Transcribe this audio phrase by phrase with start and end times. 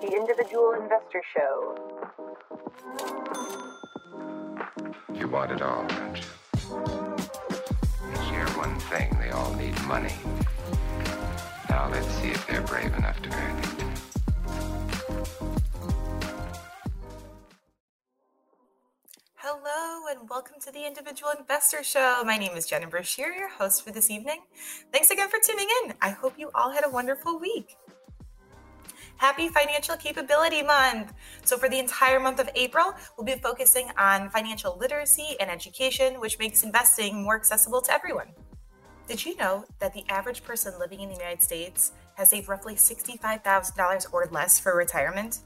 [0.00, 1.76] The Individual Investor Show.
[5.12, 6.22] You want it all, don't you?
[8.08, 10.14] You share one thing, they all need money.
[11.68, 13.64] Now let's see if they're brave enough to earn it.
[19.34, 22.22] Hello and welcome to the Individual Investor Show.
[22.24, 24.42] My name is Jenna Brashear, your host for this evening.
[24.92, 25.94] Thanks again for tuning in.
[26.00, 27.76] I hope you all had a wonderful week.
[29.18, 31.12] Happy Financial Capability Month!
[31.44, 36.20] So, for the entire month of April, we'll be focusing on financial literacy and education,
[36.20, 38.28] which makes investing more accessible to everyone.
[39.08, 42.76] Did you know that the average person living in the United States has saved roughly
[42.76, 45.40] $65,000 or less for retirement?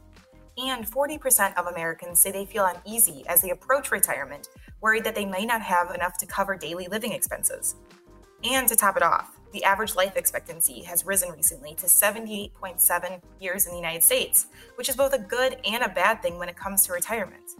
[0.58, 4.50] And 40% of Americans say they feel uneasy as they approach retirement,
[4.82, 7.76] worried that they may not have enough to cover daily living expenses.
[8.44, 13.66] And to top it off, the average life expectancy has risen recently to 78.7 years
[13.66, 14.46] in the United States,
[14.76, 17.52] which is both a good and a bad thing when it comes to retirement.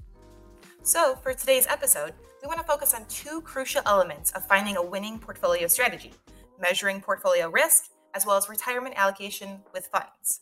[0.82, 4.82] So, for today's episode, we want to focus on two crucial elements of finding a
[4.82, 6.12] winning portfolio strategy
[6.60, 10.40] measuring portfolio risk, as well as retirement allocation with funds.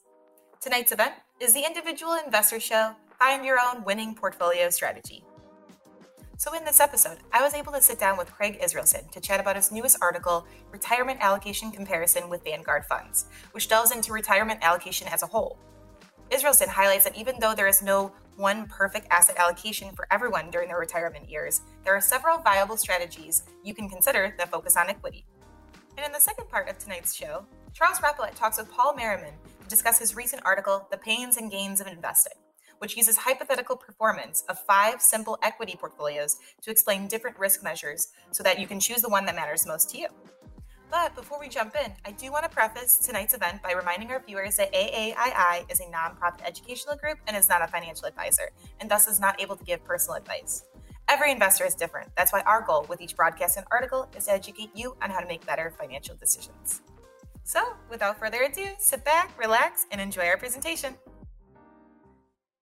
[0.61, 5.25] Tonight's event is the Individual Investor Show Find Your Own Winning Portfolio Strategy.
[6.41, 9.41] So, in this episode, I was able to sit down with Craig Israelsen to chat
[9.41, 15.07] about his newest article, Retirement Allocation Comparison with Vanguard Funds, which delves into retirement allocation
[15.09, 15.59] as a whole.
[16.31, 20.69] Israelsen highlights that even though there is no one perfect asset allocation for everyone during
[20.69, 25.27] their retirement years, there are several viable strategies you can consider that focus on equity.
[25.99, 29.69] And in the second part of tonight's show, Charles Rotblut talks with Paul Merriman to
[29.69, 32.40] discuss his recent article, The Pains and Gains of Investing,
[32.81, 38.43] which uses hypothetical performance of five simple equity portfolios to explain different risk measures so
[38.43, 40.09] that you can choose the one that matters most to you.
[40.91, 44.21] But before we jump in, I do want to preface tonight's event by reminding our
[44.27, 48.51] viewers that AAII is a nonprofit educational group and is not a financial advisor,
[48.81, 50.65] and thus is not able to give personal advice.
[51.09, 52.11] Every investor is different.
[52.17, 55.21] That's why our goal with each broadcast and article is to educate you on how
[55.21, 56.83] to make better financial decisions.
[57.45, 60.95] So, without further ado, sit back, relax, and enjoy our presentation.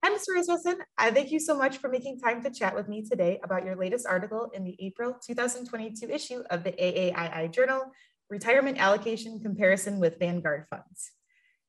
[0.04, 0.38] Hi, Mr.
[0.38, 0.78] Israelsen.
[0.96, 3.74] I thank you so much for making time to chat with me today about your
[3.74, 7.92] latest article in the April 2022 issue of the AAII Journal,
[8.30, 11.10] retirement allocation comparison with Vanguard funds.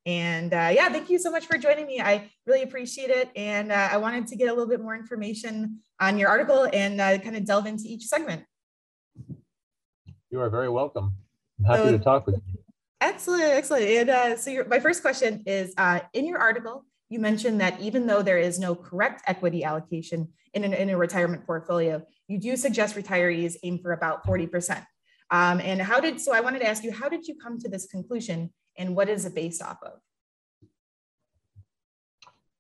[0.05, 2.01] And uh, yeah, thank you so much for joining me.
[2.01, 3.31] I really appreciate it.
[3.35, 7.01] And uh, I wanted to get a little bit more information on your article and
[7.01, 8.43] uh, kind of delve into each segment.
[10.29, 11.15] You are very welcome.
[11.59, 12.59] I'm happy so, to talk with you.
[13.01, 13.85] Excellent, excellent.
[13.85, 17.79] And uh, so your, my first question is, uh, in your article, you mentioned that
[17.81, 22.39] even though there is no correct equity allocation in, an, in a retirement portfolio, you
[22.39, 24.85] do suggest retirees aim for about 40%.
[25.31, 27.69] Um, and how did, so I wanted to ask you, how did you come to
[27.69, 29.99] this conclusion and what is it based off of?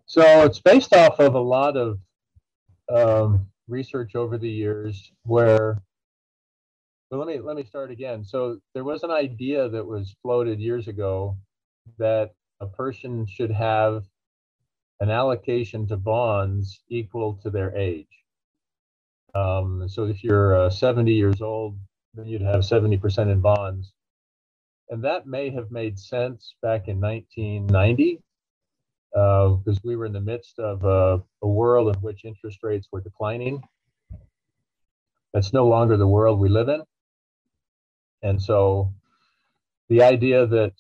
[0.07, 1.99] So it's based off of a lot of
[2.91, 5.81] um, research over the years where,
[7.11, 8.23] let me, let me start again.
[8.23, 11.37] So there was an idea that was floated years ago
[11.99, 14.03] that a person should have
[14.99, 18.07] an allocation to bonds equal to their age.
[19.33, 21.77] Um, so if you're uh, 70 years old,
[22.13, 23.93] then you'd have 70% in bonds.
[24.89, 28.21] And that may have made sense back in 1990
[29.11, 32.87] because uh, we were in the midst of a, a world in which interest rates
[32.91, 33.61] were declining.
[35.33, 36.81] That's no longer the world we live in.
[38.23, 38.93] And so
[39.89, 40.73] the idea that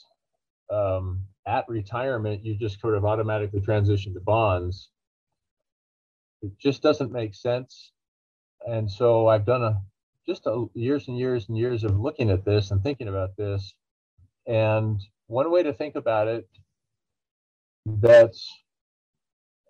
[0.69, 4.89] um, at retirement you just sort of automatically transition to bonds,
[6.41, 7.91] it just doesn't make sense.
[8.67, 9.81] And so I've done a
[10.27, 13.73] just a, years and years and years of looking at this and thinking about this.
[14.45, 16.47] And one way to think about it
[17.85, 18.47] that's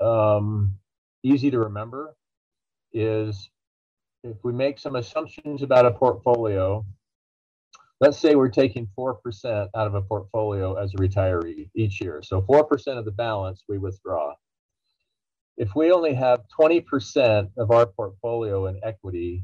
[0.01, 0.75] um,
[1.23, 2.15] easy to remember
[2.91, 3.49] is
[4.23, 6.85] if we make some assumptions about a portfolio,
[7.99, 9.15] let's say we're taking 4%
[9.75, 12.21] out of a portfolio as a retiree each year.
[12.23, 14.33] So 4% of the balance we withdraw.
[15.57, 19.43] If we only have 20% of our portfolio in equity,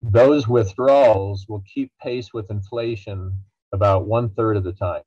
[0.00, 3.32] those withdrawals will keep pace with inflation
[3.72, 5.02] about one third of the time.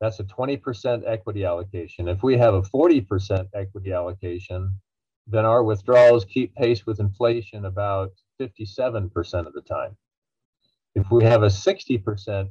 [0.00, 2.08] That's a 20% equity allocation.
[2.08, 4.80] If we have a 40% equity allocation,
[5.26, 9.96] then our withdrawals keep pace with inflation about 57% of the time.
[10.94, 12.50] If we have a 60%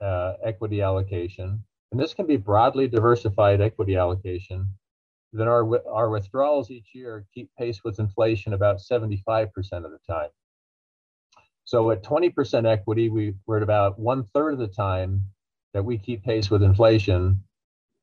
[0.00, 4.66] uh, equity allocation, and this can be broadly diversified equity allocation,
[5.32, 9.48] then our, our withdrawals each year keep pace with inflation about 75%
[9.84, 10.30] of the time.
[11.64, 15.22] So at 20% equity, we, we're at about one third of the time
[15.74, 17.42] that we keep pace with inflation.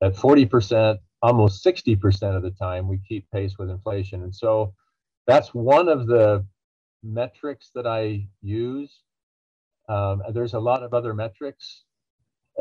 [0.02, 4.24] At 40%, almost 60% of the time we keep pace with inflation.
[4.24, 4.74] And so
[5.28, 6.46] that's one of the
[7.04, 9.02] metrics that I use.
[9.90, 11.84] Um, there's a lot of other metrics.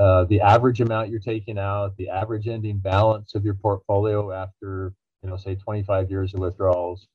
[0.01, 4.95] Uh, the average amount you're taking out, the average ending balance of your portfolio after,
[5.23, 7.09] you know, say 25 years of withdrawals.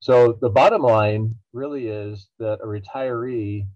[0.00, 3.66] So the bottom line really is that a retiree,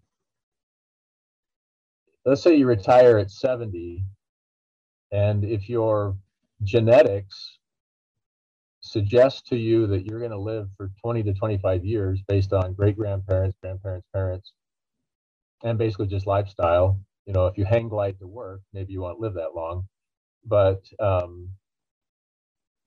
[2.26, 4.04] let's say you retire at 70,
[5.12, 6.16] and if your
[6.64, 7.58] genetics
[8.80, 12.74] suggest to you that you're going to live for 20 to 25 years based on
[12.74, 14.52] great grandparents, grandparents, parents,
[15.62, 17.00] and basically just lifestyle.
[17.26, 19.86] You know, if you hang glide to work, maybe you won't live that long.
[20.44, 21.50] But, um,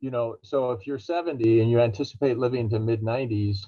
[0.02, 3.60] you know, so if you're 70 and you anticipate living to mid 90s,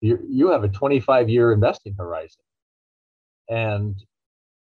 [0.00, 2.42] you you have a 25 year investing horizon.
[3.48, 4.02] And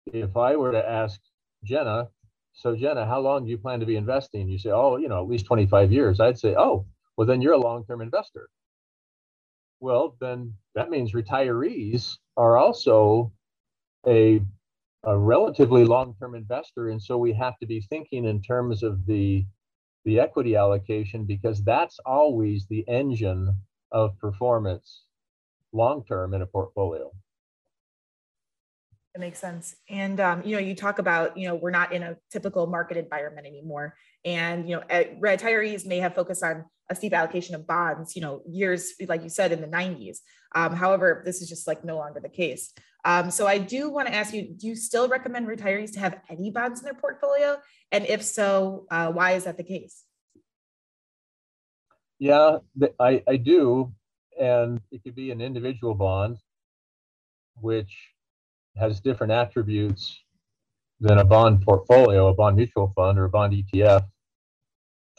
[0.06, 1.20] if I were to ask
[1.64, 2.08] Jenna,
[2.52, 4.48] so Jenna, how long do you plan to be investing?
[4.48, 6.20] You say, oh, you know, at least 25 years.
[6.20, 6.86] I'd say, oh,
[7.16, 8.48] well, then you're a long term investor.
[9.80, 13.32] Well, then that means retirees are also
[14.06, 14.40] a,
[15.04, 16.88] a relatively long term investor.
[16.88, 19.44] And so we have to be thinking in terms of the,
[20.04, 23.54] the equity allocation because that's always the engine
[23.92, 25.04] of performance
[25.72, 27.10] long term in a portfolio.
[29.14, 29.76] That makes sense.
[29.88, 32.96] And um, you know, you talk about you know we're not in a typical market
[32.96, 33.94] environment anymore,
[34.24, 34.82] and you know,
[35.22, 38.16] retirees may have focused on a steep allocation of bonds.
[38.16, 40.18] You know, years like you said in the '90s.
[40.56, 42.72] Um, however, this is just like no longer the case.
[43.04, 46.18] Um, so I do want to ask you: Do you still recommend retirees to have
[46.28, 47.58] any bonds in their portfolio?
[47.92, 50.02] And if so, uh, why is that the case?
[52.18, 52.58] Yeah,
[52.98, 53.92] I, I do,
[54.40, 56.38] and it could be an individual bond,
[57.60, 58.13] which
[58.76, 60.20] has different attributes
[61.00, 64.06] than a bond portfolio, a bond mutual fund, or a bond ETF.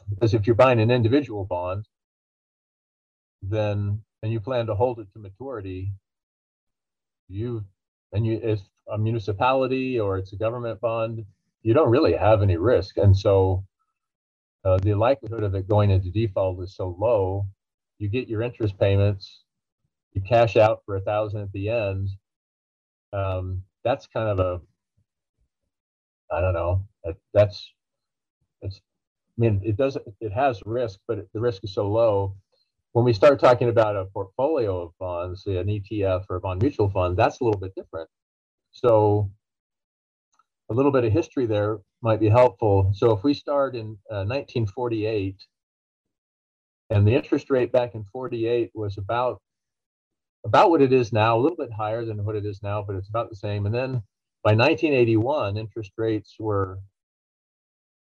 [0.09, 1.85] Because if you're buying an individual bond,
[3.41, 5.91] then and you plan to hold it to maturity,
[7.27, 7.63] you
[8.11, 8.59] and you if
[8.91, 11.25] a municipality or it's a government bond,
[11.63, 13.63] you don't really have any risk, and so
[14.63, 17.45] uh, the likelihood of it going into default is so low.
[17.99, 19.43] You get your interest payments,
[20.13, 22.09] you cash out for a thousand at the end,
[23.15, 24.61] um, that's kind of a
[26.31, 26.85] I don't know.
[27.03, 27.71] That, that's
[28.61, 28.81] it's.
[29.37, 32.35] I mean, it does it has risk, but the risk is so low.
[32.93, 36.89] When we start talking about a portfolio of bonds, an ETF or a bond mutual
[36.89, 38.09] fund, that's a little bit different.
[38.71, 39.31] So,
[40.69, 42.91] a little bit of history there might be helpful.
[42.95, 45.35] So, if we start in uh, 1948,
[46.91, 49.41] and the interest rate back in 48 was about
[50.45, 52.97] about what it is now, a little bit higher than what it is now, but
[52.97, 53.65] it's about the same.
[53.67, 53.91] And then
[54.43, 56.79] by 1981, interest rates were,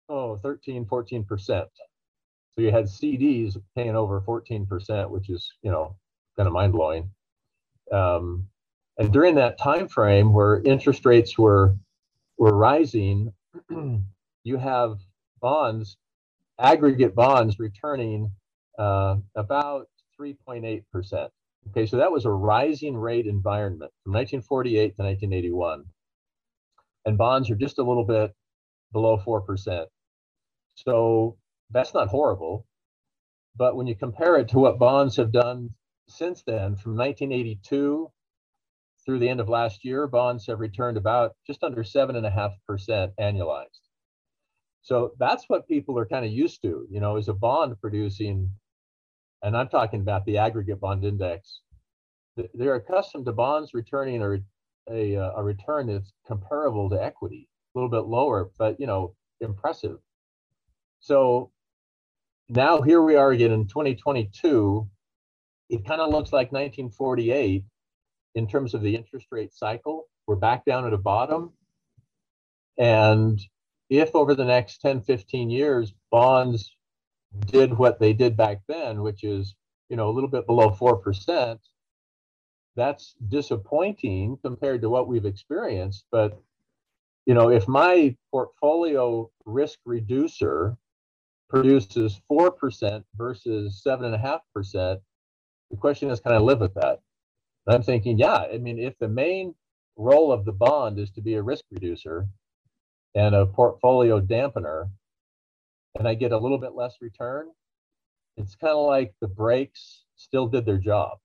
[0.09, 1.27] oh, 13, 14%.
[1.47, 5.95] So you had CDs paying over 14%, which is, you know,
[6.37, 7.09] kind of mind blowing.
[7.91, 8.47] Um,
[8.97, 11.75] and during that time frame where interest rates were
[12.37, 13.33] were rising,
[14.43, 14.99] you have
[15.41, 15.97] bonds,
[16.59, 18.31] aggregate bonds returning
[18.79, 19.87] uh, about
[20.19, 21.31] 3.8 percent.
[21.69, 25.85] Okay, so that was a rising rate environment from 1948 to 1981.
[27.05, 28.33] And bonds are just a little bit
[28.91, 29.85] below 4%.
[30.75, 31.37] So
[31.71, 32.65] that's not horrible.
[33.55, 35.71] But when you compare it to what bonds have done
[36.07, 38.11] since then, from 1982
[39.05, 43.67] through the end of last year, bonds have returned about just under 7.5% annualized.
[44.81, 48.51] So that's what people are kind of used to, you know, is a bond producing
[49.43, 51.59] and I'm talking about the aggregate bond index,
[52.53, 54.39] they're accustomed to bonds returning a,
[54.89, 59.97] a, a return that's comparable to equity, a little bit lower, but you know, impressive.
[61.01, 61.51] So
[62.47, 64.89] now here we are again in 2022.
[65.69, 67.65] It kind of looks like 1948
[68.35, 70.07] in terms of the interest rate cycle.
[70.25, 71.51] We're back down at a bottom.
[72.77, 73.39] And
[73.89, 76.75] if over the next 10, 15 years, bonds
[77.47, 79.55] did what they did back then, which is,
[79.89, 81.59] you know, a little bit below 4%,
[82.75, 86.05] that's disappointing compared to what we've experienced.
[86.11, 86.41] But,
[87.25, 90.77] you know, if my portfolio risk reducer
[91.49, 94.99] produces 4% versus 7.5%,
[95.71, 96.99] the question is, can I live with that?
[97.65, 99.55] And I'm thinking, yeah, I mean, if the main
[99.95, 102.27] role of the bond is to be a risk reducer
[103.15, 104.89] and a portfolio dampener,
[105.97, 107.49] and I get a little bit less return,
[108.37, 111.19] it's kind of like the brakes still did their job.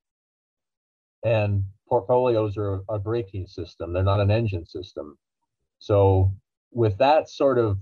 [1.24, 5.18] And portfolios are a braking system, they're not an engine system.
[5.78, 6.32] So,
[6.70, 7.78] with that sort of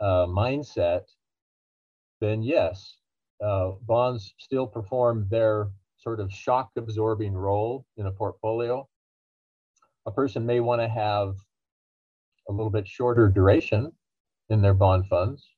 [0.00, 1.04] uh, mindset,
[2.20, 2.96] then yes,
[3.42, 8.86] uh, bonds still perform their sort of shock absorbing role in a portfolio.
[10.06, 11.36] A person may want to have
[12.48, 13.92] a little bit shorter duration
[14.50, 15.48] in their bond funds,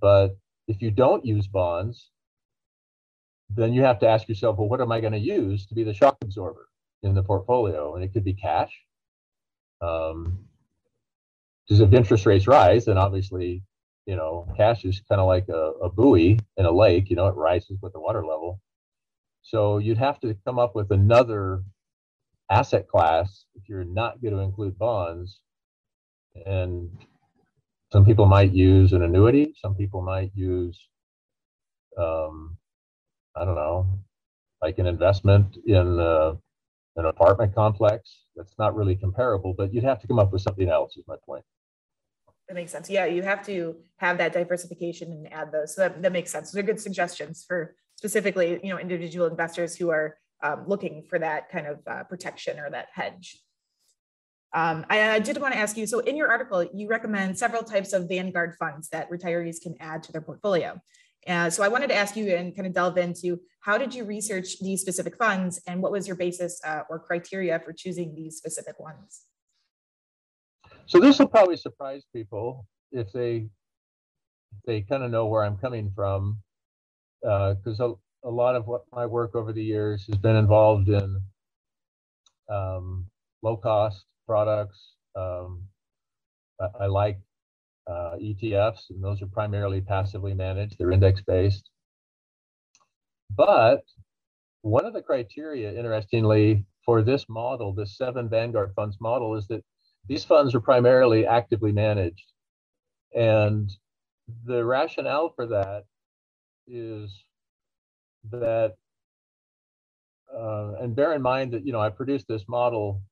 [0.00, 0.36] but
[0.68, 2.10] if you don't use bonds,
[3.50, 5.84] then you have to ask yourself, well, what am I going to use to be
[5.84, 6.68] the shock absorber
[7.02, 7.94] in the portfolio?
[7.94, 8.72] And it could be cash.
[9.80, 10.46] Um,
[11.66, 13.62] because if interest rates rise, then obviously,
[14.06, 17.26] you know, cash is kind of like a, a buoy in a lake, you know,
[17.26, 18.60] it rises with the water level.
[19.42, 21.62] So you'd have to come up with another
[22.50, 25.40] asset class if you're not going to include bonds.
[26.44, 26.90] And
[27.92, 30.88] some people might use an annuity, some people might use,
[31.98, 32.56] um,
[33.36, 33.98] I don't know,
[34.62, 36.34] like an investment in uh,
[36.96, 38.24] an apartment complex.
[38.34, 41.16] That's not really comparable, but you'd have to come up with something else, is my
[41.24, 41.44] point.
[42.48, 42.88] That makes sense.
[42.88, 45.74] Yeah, you have to have that diversification and add those.
[45.74, 46.52] So that, that makes sense.
[46.52, 51.18] Those are good suggestions for specifically, you know, individual investors who are um, looking for
[51.18, 53.42] that kind of uh, protection or that hedge.
[54.54, 57.62] Um, I, I, did want to ask you, so in your article, you recommend several
[57.62, 60.80] types of Vanguard funds that retirees can add to their portfolio.
[61.26, 64.04] Uh, so I wanted to ask you and kind of delve into how did you
[64.04, 68.36] research these specific funds and what was your basis uh, or criteria for choosing these
[68.36, 69.22] specific ones?
[70.86, 73.48] So this will probably surprise people if they
[74.66, 76.38] they kind of know where I'm coming from,
[77.20, 80.88] because uh, a, a lot of what my work over the years has been involved
[80.88, 81.20] in
[82.48, 83.06] um,
[83.42, 84.94] low cost products.
[85.14, 85.62] Um,
[86.60, 87.18] I, I, like
[87.86, 90.76] uh, ETFs, and those are primarily passively managed.
[90.78, 91.70] They're index based.
[93.34, 93.82] But
[94.62, 99.64] one of the criteria, interestingly, for this model, this seven Vanguard funds model, is that
[100.08, 102.32] these funds are primarily actively managed.
[103.14, 103.70] And
[104.44, 105.84] the rationale for that
[106.66, 107.12] is
[108.30, 108.74] that,
[110.36, 113.02] uh, and bear in mind that, you know, I produced this model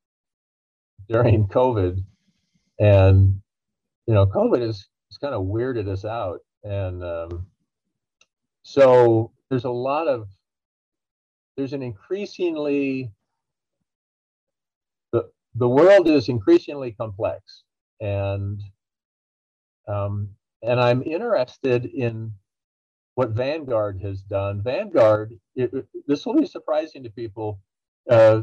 [1.08, 2.02] during COVID
[2.78, 3.40] and,
[4.06, 4.86] you know, COVID has,
[5.20, 6.40] kind of weirded us out.
[6.64, 7.46] And um,
[8.64, 10.26] so there's a lot of,
[11.56, 13.12] there's an increasingly
[15.54, 17.62] the world is increasingly complex
[18.00, 18.60] and
[19.86, 20.30] um,
[20.62, 22.32] and I'm interested in
[23.16, 24.62] what Vanguard has done.
[24.62, 27.60] Vanguard, it, it, this will be surprising to people.
[28.10, 28.42] Uh,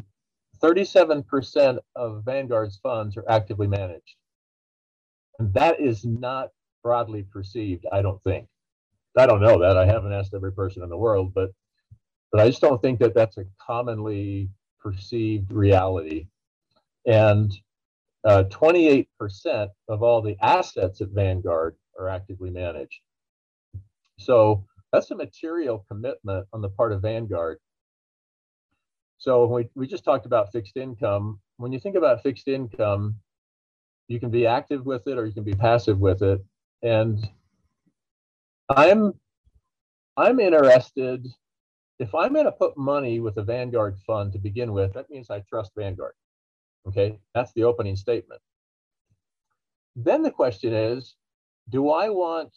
[0.64, 4.16] 37% of Vanguard's funds are actively managed.
[5.40, 6.50] And that is not
[6.84, 8.48] broadly perceived, I don't think.
[9.18, 9.78] I don't know that.
[9.78, 11.52] I haven't asked every person in the world, but
[12.32, 14.50] but I just don't think that that's a commonly
[14.80, 16.28] perceived reality
[17.06, 17.52] and
[18.24, 19.08] uh, 28%
[19.90, 23.00] of all the assets at Vanguard are actively managed.
[24.20, 27.58] So that's a material commitment on the part of Vanguard.
[29.22, 31.40] So we, we just talked about fixed income.
[31.58, 33.18] When you think about fixed income,
[34.08, 36.44] you can be active with it or you can be passive with it.
[36.82, 37.30] And
[38.68, 39.14] I'm
[40.18, 41.28] I'm interested
[42.00, 45.30] if I'm going to put money with a Vanguard fund to begin with, that means
[45.30, 46.16] I trust Vanguard.
[46.88, 48.42] Okay, that's the opening statement.
[49.96, 51.16] Then the question is
[51.70, 52.56] do I want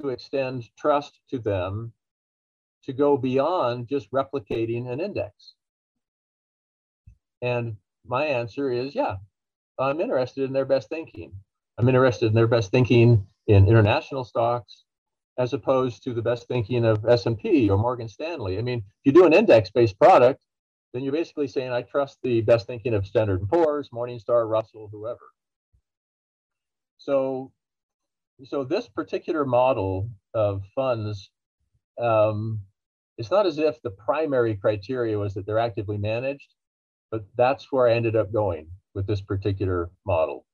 [0.00, 1.92] to extend trust to them
[2.84, 5.56] to go beyond just replicating an index?
[7.46, 9.16] And my answer is yeah,
[9.78, 11.32] I'm interested in their best thinking.
[11.78, 14.84] I'm interested in their best thinking in international stocks
[15.38, 18.58] as opposed to the best thinking of S&P or Morgan Stanley.
[18.58, 20.42] I mean, if you do an index-based product,
[20.92, 24.88] then you're basically saying I trust the best thinking of Standard & Poor's, Morningstar, Russell,
[24.90, 25.20] whoever.
[26.96, 27.52] So,
[28.44, 31.30] so this particular model of funds,
[32.00, 32.62] um,
[33.18, 36.48] it's not as if the primary criteria was that they're actively managed,
[37.10, 40.44] but that's where I ended up going with this particular model.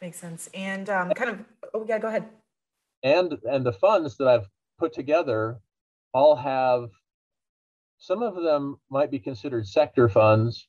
[0.00, 0.48] Makes sense.
[0.52, 1.44] And um, kind of,
[1.74, 2.28] oh yeah, go ahead.
[3.02, 5.58] And and the funds that I've put together
[6.12, 6.90] all have
[7.98, 10.68] some of them might be considered sector funds,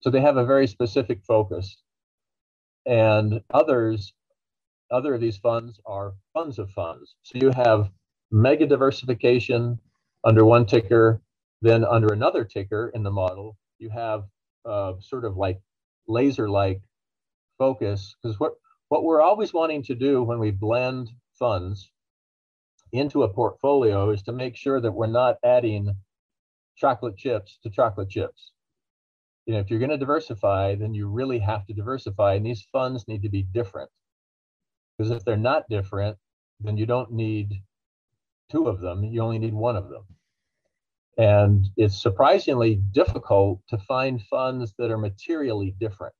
[0.00, 1.82] so they have a very specific focus.
[2.84, 4.12] And others,
[4.90, 7.16] other of these funds are funds of funds.
[7.22, 7.90] So you have
[8.30, 9.78] mega diversification
[10.24, 11.22] under one ticker,
[11.62, 14.24] then under another ticker in the model, you have
[14.64, 15.60] uh, sort of like
[16.08, 16.80] laser-like
[17.58, 18.14] focus.
[18.22, 18.52] Because what
[18.88, 21.90] what we're always wanting to do when we blend funds
[22.92, 25.92] into a portfolio is to make sure that we're not adding
[26.76, 28.52] chocolate chips to chocolate chips.
[29.44, 32.66] You know, if you're going to diversify, then you really have to diversify, and these
[32.72, 33.90] funds need to be different.
[34.96, 36.16] Because if they're not different,
[36.60, 37.62] then you don't need
[38.50, 40.04] two of them, you only need one of them.
[41.18, 46.14] And it's surprisingly difficult to find funds that are materially different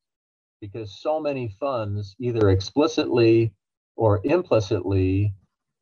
[0.61, 3.53] because so many funds either explicitly
[3.97, 5.35] or implicitly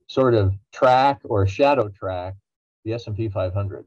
[0.09, 2.35] sort of track or shadow track
[2.85, 3.87] the S&P 500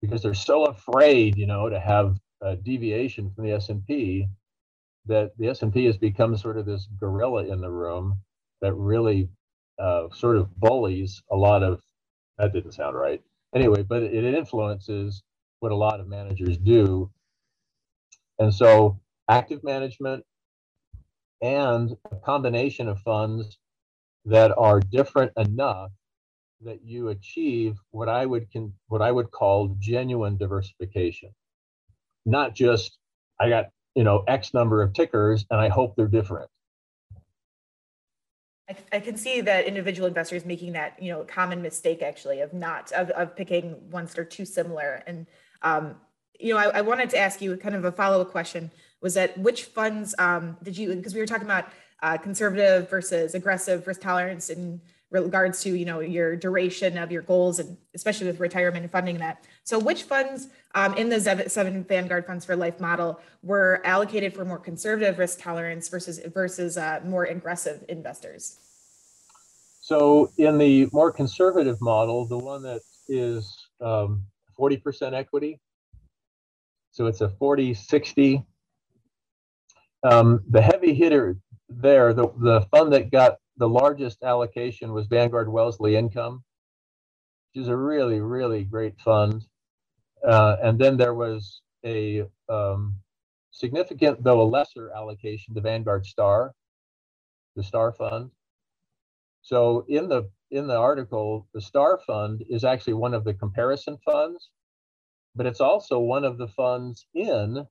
[0.00, 4.28] because they're so afraid, you know, to have a deviation from the S&P
[5.06, 8.20] that the S&P has become sort of this gorilla in the room
[8.60, 9.28] that really
[9.78, 11.80] uh, sort of bullies a lot of
[12.38, 13.22] that didn't sound right
[13.54, 15.22] anyway but it, influences
[15.60, 17.10] what a lot of managers do
[18.38, 18.98] and so
[19.28, 20.24] active management
[21.42, 23.58] and a combination of funds
[24.24, 25.90] that are different enough
[26.62, 31.30] that you achieve what I would can what I would call genuine diversification.
[32.24, 32.98] Not just
[33.40, 36.50] I got, you know, X number of tickers and I hope they're different.
[38.68, 42.52] I, I can see that individual investors making that you know common mistake actually of
[42.52, 45.02] not of, of picking ones that are too similar.
[45.06, 45.26] And
[45.62, 45.96] um,
[46.38, 48.70] you know I, I, wanted to ask you kind of a follow-up question
[49.00, 51.66] was that which funds um, did you because we were talking about
[52.02, 57.22] uh, conservative versus aggressive risk tolerance in regards to you know your duration of your
[57.22, 59.44] goals and especially with retirement and funding that.
[59.64, 64.44] So which funds um, in the seven vanguard funds for life model were allocated for
[64.44, 68.58] more conservative risk tolerance versus versus uh, more aggressive investors?
[69.80, 74.24] So in the more conservative model the one that is um,
[74.58, 75.60] 40% equity
[76.90, 78.42] so it's a 40 60
[80.02, 81.36] um, the heavy hitter
[81.68, 86.44] there the, the fund that got the largest allocation was Vanguard Wellesley Income,
[87.52, 89.44] which is a really, really great fund.
[90.26, 92.94] Uh, and then there was a um,
[93.50, 96.52] significant, though a lesser allocation to Vanguard Star,
[97.54, 98.30] the Star Fund.
[99.42, 103.98] So in the in the article, the Star Fund is actually one of the comparison
[104.04, 104.50] funds,
[105.34, 107.66] but it's also one of the funds in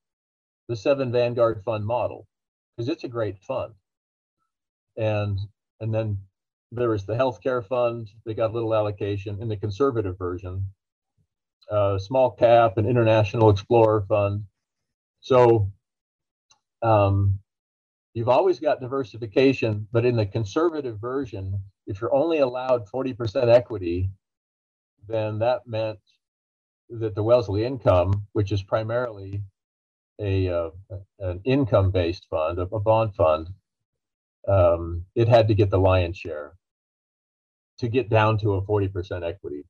[0.67, 2.27] the seven Vanguard fund model
[2.75, 3.73] because it's a great fund.
[4.97, 5.39] And
[5.79, 6.19] and then
[6.71, 8.09] there was the healthcare fund.
[8.25, 10.67] They got a little allocation in the conservative version.
[11.69, 14.45] Uh, small cap and international explorer fund.
[15.21, 15.71] So
[16.81, 17.39] um,
[18.13, 24.09] you've always got diversification, but in the conservative version, if you're only allowed 40% equity,
[25.07, 25.99] then that meant
[26.89, 29.41] that the Wellesley income, which is primarily
[30.19, 30.69] a uh,
[31.19, 33.49] an income-based fund, a, a bond fund,
[34.47, 36.53] um, it had to get the lion's share
[37.77, 39.65] to get down to a 40% equity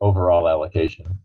[0.00, 1.18] overall allocation.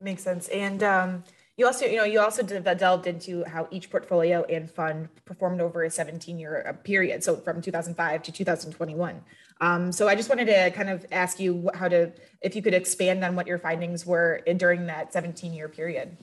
[0.00, 0.48] Makes sense.
[0.48, 1.24] And um,
[1.56, 5.84] you also, you know, you also delved into how each portfolio and fund performed over
[5.84, 9.22] a 17-year uh, period, so from 2005 to 2021.
[9.62, 12.74] Um, so I just wanted to kind of ask you how to, if you could
[12.74, 16.18] expand on what your findings were during that 17-year period.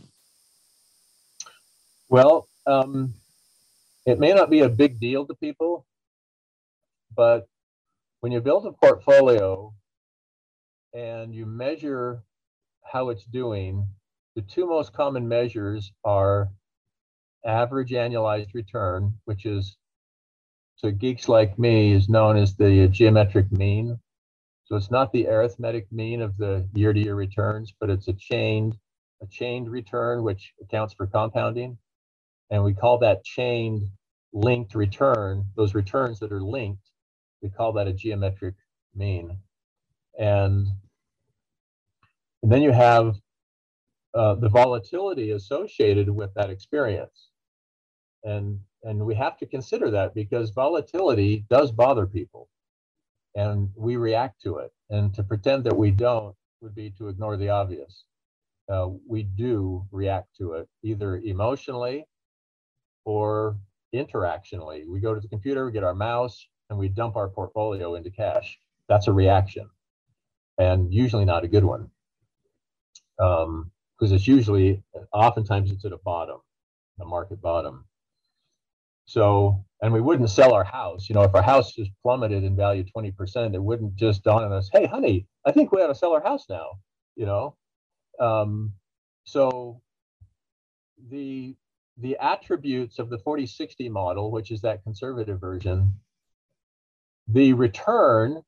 [2.10, 3.16] Well, um,
[4.06, 5.86] it may not be a big deal to people,
[7.16, 7.48] but
[8.22, 9.74] when you build a portfolio
[10.94, 12.24] and you measure
[12.84, 13.88] how it's doing,
[14.36, 16.50] the two most common measures are
[17.46, 19.78] average annualized return, which is
[20.80, 24.00] to geeks like me is known as the geometric mean.
[24.66, 28.78] So it's not the arithmetic mean of the year-to-year returns, but it's a chained
[29.22, 31.78] a chained return which accounts for compounding.
[32.50, 33.84] And we call that chained
[34.34, 36.90] linked return, those returns that are linked,
[37.42, 38.56] we call that a geometric
[38.96, 39.38] mean.
[40.20, 40.68] And,
[42.42, 43.16] and then you have
[44.14, 47.30] uh, the volatility associated with that experience.
[48.24, 52.50] And, and we have to consider that because volatility does bother people
[53.36, 54.72] and we react to it.
[54.90, 58.06] And to pretend that we don't would be to ignore the obvious.
[58.72, 62.06] Uh, we do react to it either emotionally
[63.06, 63.58] or
[63.94, 64.88] interactionally.
[64.88, 68.10] We go to the computer, we get our mouse, and we dump our portfolio into
[68.10, 68.58] cash.
[68.90, 69.70] That's a reaction,
[70.58, 71.90] and usually not a good one.
[73.18, 76.40] Because um, it's usually, oftentimes, it's at a bottom,
[77.00, 77.86] a market bottom.
[79.06, 81.10] So, and we wouldn't sell our house.
[81.10, 84.52] You know, if our house just plummeted in value 20%, it wouldn't just dawn on
[84.52, 86.80] us, hey, honey, I think we ought to sell our house now,
[87.16, 87.56] you know?
[88.20, 88.74] Um,
[89.26, 89.82] so
[91.10, 91.56] the
[91.98, 95.94] the attributes of the 4060 model, which is that conservative version,
[97.28, 98.42] the return,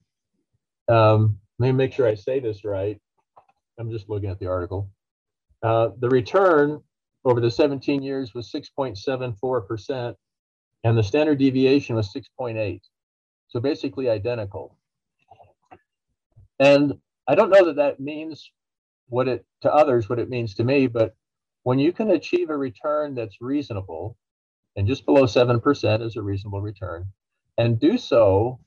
[0.87, 2.99] um, let me make sure I say this right.
[3.79, 4.89] I'm just looking at the article.
[5.63, 6.81] Uh, the return
[7.23, 10.15] over the 17 years was 6.74%,
[10.83, 12.81] and the standard deviation was 6.8.
[13.47, 14.77] So basically identical.
[16.59, 16.93] And
[17.27, 18.51] I don't know that that means
[19.07, 21.15] what it to others what it means to me, but
[21.65, 24.15] when you can achieve a return that's reasonable,
[24.75, 27.07] and just below 7% is a reasonable return,
[27.57, 28.59] and do so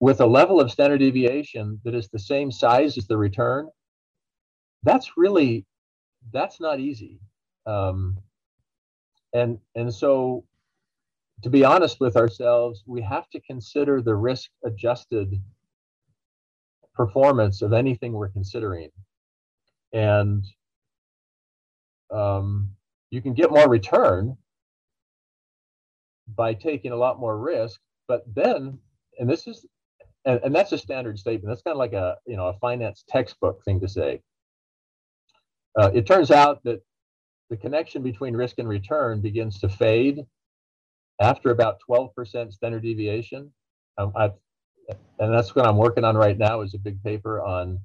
[0.00, 3.68] with a level of standard deviation that is the same size as the return,
[4.82, 5.64] that's really
[6.32, 7.20] that's not easy.
[7.64, 8.18] Um,
[9.32, 10.44] and and so
[11.44, 15.40] to be honest with ourselves, we have to consider the risk adjusted
[16.92, 18.90] performance of anything we're considering.
[19.92, 20.44] And
[22.12, 22.70] um,
[23.10, 24.36] you can get more return
[26.36, 28.78] by taking a lot more risk, but then,
[29.18, 29.66] and this is,
[30.24, 31.48] and, and that's a standard statement.
[31.48, 34.20] That's kind of like a, you know, a finance textbook thing to say.
[35.78, 36.82] Uh, it turns out that
[37.48, 40.24] the connection between risk and return begins to fade
[41.20, 43.52] after about 12% standard deviation.
[43.98, 44.32] Um, I've,
[45.18, 47.78] and that's what I'm working on right now is a big paper on,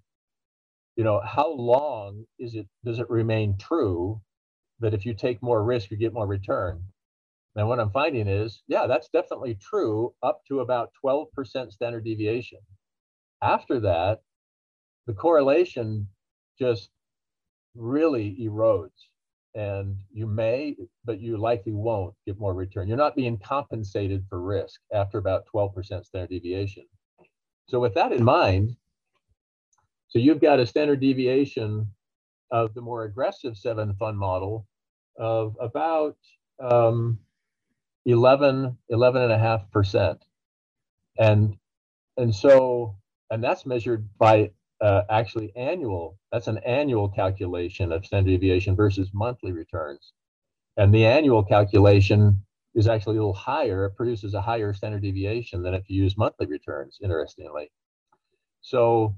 [0.96, 4.22] you know, how long is it, does it remain true
[4.80, 6.82] that if you take more risk, you get more return?
[7.56, 12.60] And what I'm finding is, yeah, that's definitely true up to about 12% standard deviation.
[13.42, 14.22] After that,
[15.08, 16.08] the correlation
[16.60, 16.90] just
[17.76, 19.10] really erodes
[19.56, 22.90] and you may, but you likely won't get more return.
[22.90, 26.84] You're not being compensated for risk after about 12% standard deviation.
[27.68, 28.76] So with that in mind,
[30.08, 31.88] so you've got a standard deviation
[32.52, 34.68] of the more aggressive seven fund model
[35.18, 36.18] of about
[36.60, 37.20] um,
[38.06, 40.24] 11, 11 and a half percent.
[41.18, 41.58] And,
[42.18, 42.96] and so,
[43.32, 49.10] and that's measured by uh, actually annual, that's an annual calculation of standard deviation versus
[49.14, 50.14] monthly returns.
[50.78, 52.42] And the annual calculation
[52.76, 53.86] is actually a little higher.
[53.86, 57.72] It produces a higher standard deviation than if you use monthly returns, interestingly.
[58.62, 59.16] So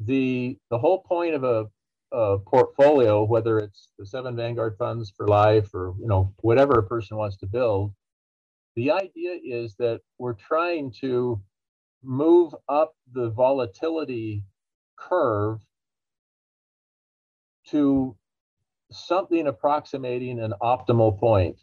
[0.00, 1.66] the, the whole point of a,
[2.12, 6.82] a portfolio, whether it's the seven Vanguard funds for life or you know whatever a
[6.82, 7.92] person wants to build,
[8.76, 11.40] the idea is that we're trying to
[12.02, 14.44] move up the volatility
[14.96, 15.60] curve
[17.68, 18.16] to
[18.90, 21.56] something approximating an optimal.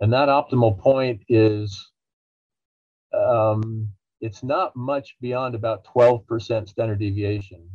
[0.00, 1.90] And that optimal point is
[3.12, 7.68] um, it's not much beyond about 12% standard deviation.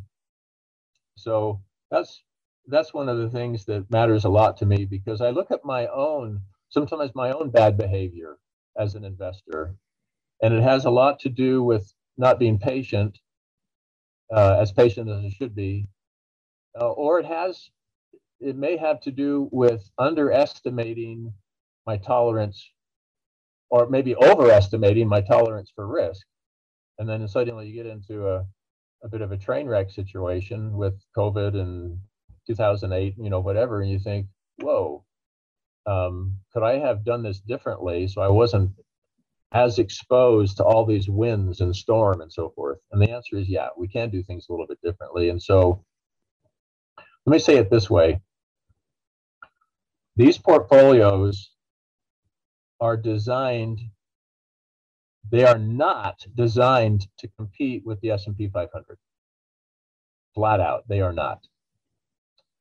[1.17, 2.23] So that's
[2.67, 5.65] that's one of the things that matters a lot to me because I look at
[5.65, 8.37] my own sometimes my own bad behavior
[8.77, 9.75] as an investor
[10.41, 13.19] and it has a lot to do with not being patient,
[14.35, 15.87] uh, as patient as it should be,
[16.79, 17.69] uh, or it has,
[18.39, 21.33] it may have to do with underestimating
[21.87, 22.71] my tolerance,
[23.69, 26.25] or maybe overestimating my tolerance for risk,
[26.99, 28.45] and then suddenly you get into a,
[29.03, 31.99] a bit of a train wreck situation with COVID and
[32.47, 34.27] 2008, you know, whatever, and you think,
[34.61, 35.03] whoa,
[35.85, 38.71] um, could I have done this differently so I wasn't
[39.51, 42.79] as exposed to all these winds and storm and so forth?
[42.91, 45.29] And the answer is yeah, we can do things a little bit differently.
[45.29, 45.83] And so
[47.25, 48.21] let me say it this way.
[50.15, 51.51] These portfolios
[52.79, 53.79] are designed
[55.31, 58.97] they are not designed to compete with the S&P 500.
[60.35, 61.45] Flat out, they are not.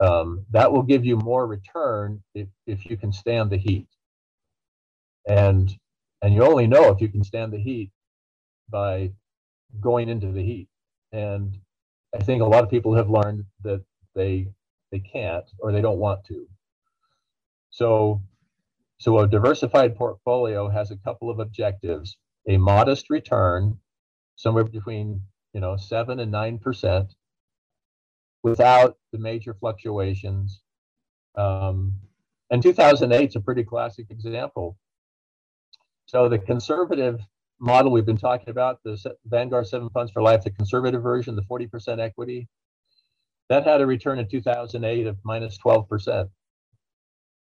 [0.00, 3.88] Um, that will give you more return if, if you can stand the heat.
[5.28, 5.72] And
[6.22, 7.90] and you only know if you can stand the heat
[8.70, 9.10] by
[9.80, 10.68] going into the heat
[11.12, 11.58] and
[12.14, 13.82] i think a lot of people have learned that
[14.14, 14.46] they
[14.90, 16.46] they can't or they don't want to
[17.70, 18.20] so
[18.98, 22.16] so a diversified portfolio has a couple of objectives
[22.48, 23.78] a modest return
[24.36, 27.14] somewhere between you know 7 and 9%
[28.42, 30.62] without the major fluctuations
[31.36, 31.94] um,
[32.50, 34.76] and 2008 is a pretty classic example
[36.06, 37.20] so the conservative
[37.62, 41.42] model we've been talking about, the Vanguard 7 Funds for Life, the conservative version, the
[41.42, 42.48] 40% equity,
[43.48, 46.28] that had a return in 2008 of minus 12%.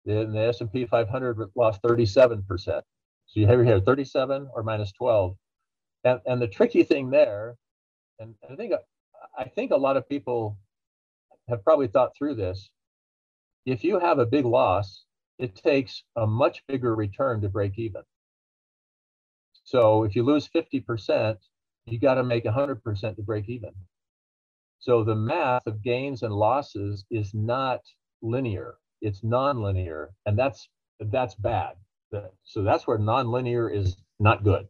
[0.06, 2.82] In the S&P 500 lost 37%.
[3.28, 5.36] So you have here 37 or minus 12.
[6.04, 7.56] And, and the tricky thing there,
[8.18, 8.72] and I think
[9.36, 10.56] I think a lot of people
[11.48, 12.70] have probably thought through this.
[13.66, 15.04] If you have a big loss,
[15.38, 18.02] it takes a much bigger return to break even.
[19.64, 21.36] So if you lose 50%,
[21.86, 23.72] you got to make 100% to break even.
[24.78, 27.80] So the math of gains and losses is not
[28.22, 28.76] linear.
[29.00, 30.68] It's nonlinear, and that's
[31.00, 31.74] that's bad.
[32.44, 34.68] So that's where nonlinear is not good.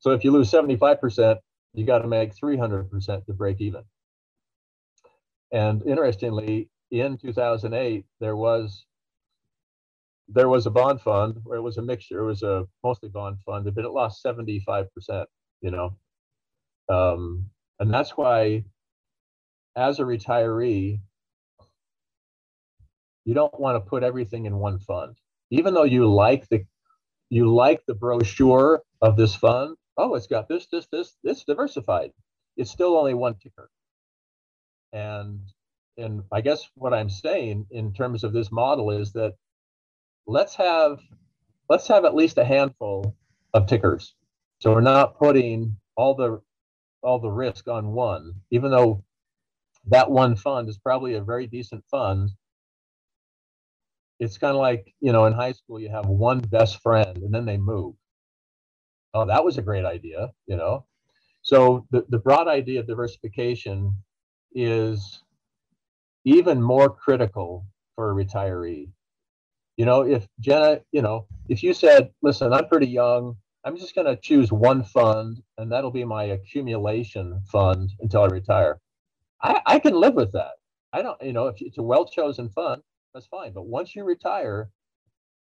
[0.00, 1.38] So if you lose 75%,
[1.74, 3.82] you got to make 300% to break even.
[5.52, 8.86] And interestingly, in 2008, there was
[10.28, 12.20] there was a bond fund where it was a mixture.
[12.20, 14.88] It was a mostly bond fund, but it lost 75%,
[15.60, 15.96] you know.
[16.88, 18.64] Um, and that's why,
[19.76, 21.00] as a retiree,
[23.24, 25.16] you don't want to put everything in one fund.
[25.54, 26.64] Even though you like the
[27.30, 32.10] you like the brochure of this fund, oh, it's got this, this, this, it's diversified.
[32.56, 33.70] It's still only one ticker.
[34.92, 35.40] And
[35.96, 39.34] and I guess what I'm saying in terms of this model is that
[40.26, 41.00] let's have
[41.68, 43.14] let's have at least a handful
[43.54, 44.14] of tickers.
[44.60, 46.40] So we're not putting all the
[47.02, 49.04] all the risk on one, even though
[49.88, 52.30] that one fund is probably a very decent fund.
[54.20, 57.34] It's kind of like, you know, in high school you have one best friend and
[57.34, 57.94] then they move.
[59.12, 60.86] Oh, that was a great idea, you know.
[61.42, 63.94] So the, the broad idea of diversification
[64.54, 65.22] is
[66.24, 68.88] even more critical for a retiree.
[69.76, 73.94] You know, if Jenna, you know, if you said, listen, I'm pretty young, I'm just
[73.94, 78.80] going to choose one fund and that'll be my accumulation fund until I retire.
[79.42, 80.52] I, I can live with that.
[80.92, 82.82] I don't, you know, if it's a well chosen fund,
[83.14, 83.52] that's fine.
[83.52, 84.68] But once you retire,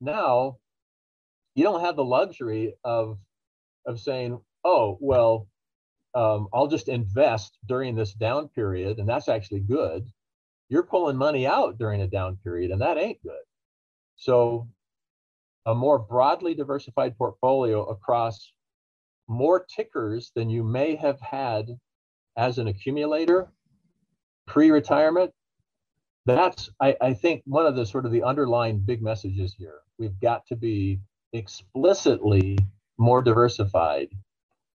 [0.01, 0.59] now
[1.55, 3.19] you don't have the luxury of
[3.87, 5.47] of saying, oh, well,
[6.15, 10.07] um, I'll just invest during this down period, and that's actually good.
[10.69, 13.43] You're pulling money out during a down period, and that ain't good.
[14.17, 14.69] So,
[15.67, 18.53] a more broadly diversified portfolio across
[19.29, 21.67] more tickers than you may have had
[22.37, 23.49] as an accumulator
[24.47, 25.33] pre retirement.
[26.27, 29.81] That's, I, I think, one of the sort of the underlying big messages here.
[29.99, 31.01] We've got to be
[31.33, 32.59] explicitly
[32.99, 34.09] more diversified.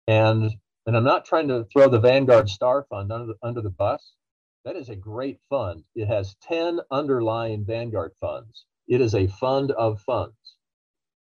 [0.07, 0.51] And
[0.87, 4.15] and I'm not trying to throw the Vanguard Star Fund under the under the bus.
[4.65, 5.85] That is a great fund.
[5.95, 8.65] It has 10 underlying Vanguard funds.
[8.89, 10.57] It is a fund of funds,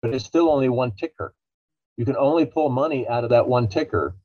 [0.01, 1.33] but it's still only one ticker.
[1.97, 4.15] You can only pull money out of that one ticker.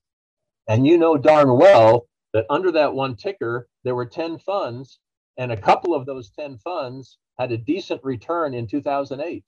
[0.66, 4.98] And you know darn well that under that one ticker, there were 10 funds,
[5.38, 9.44] and a couple of those 10 funds had a decent return in 2008.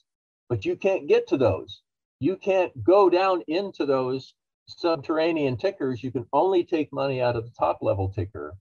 [0.48, 1.83] But you can't get to those
[2.20, 4.35] you can't go down into those
[4.66, 6.05] subterranean tickers.
[6.05, 8.55] You can only take money out of the top level ticker.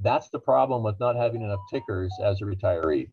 [0.00, 3.10] That's the problem with not having enough tickers as a retiree.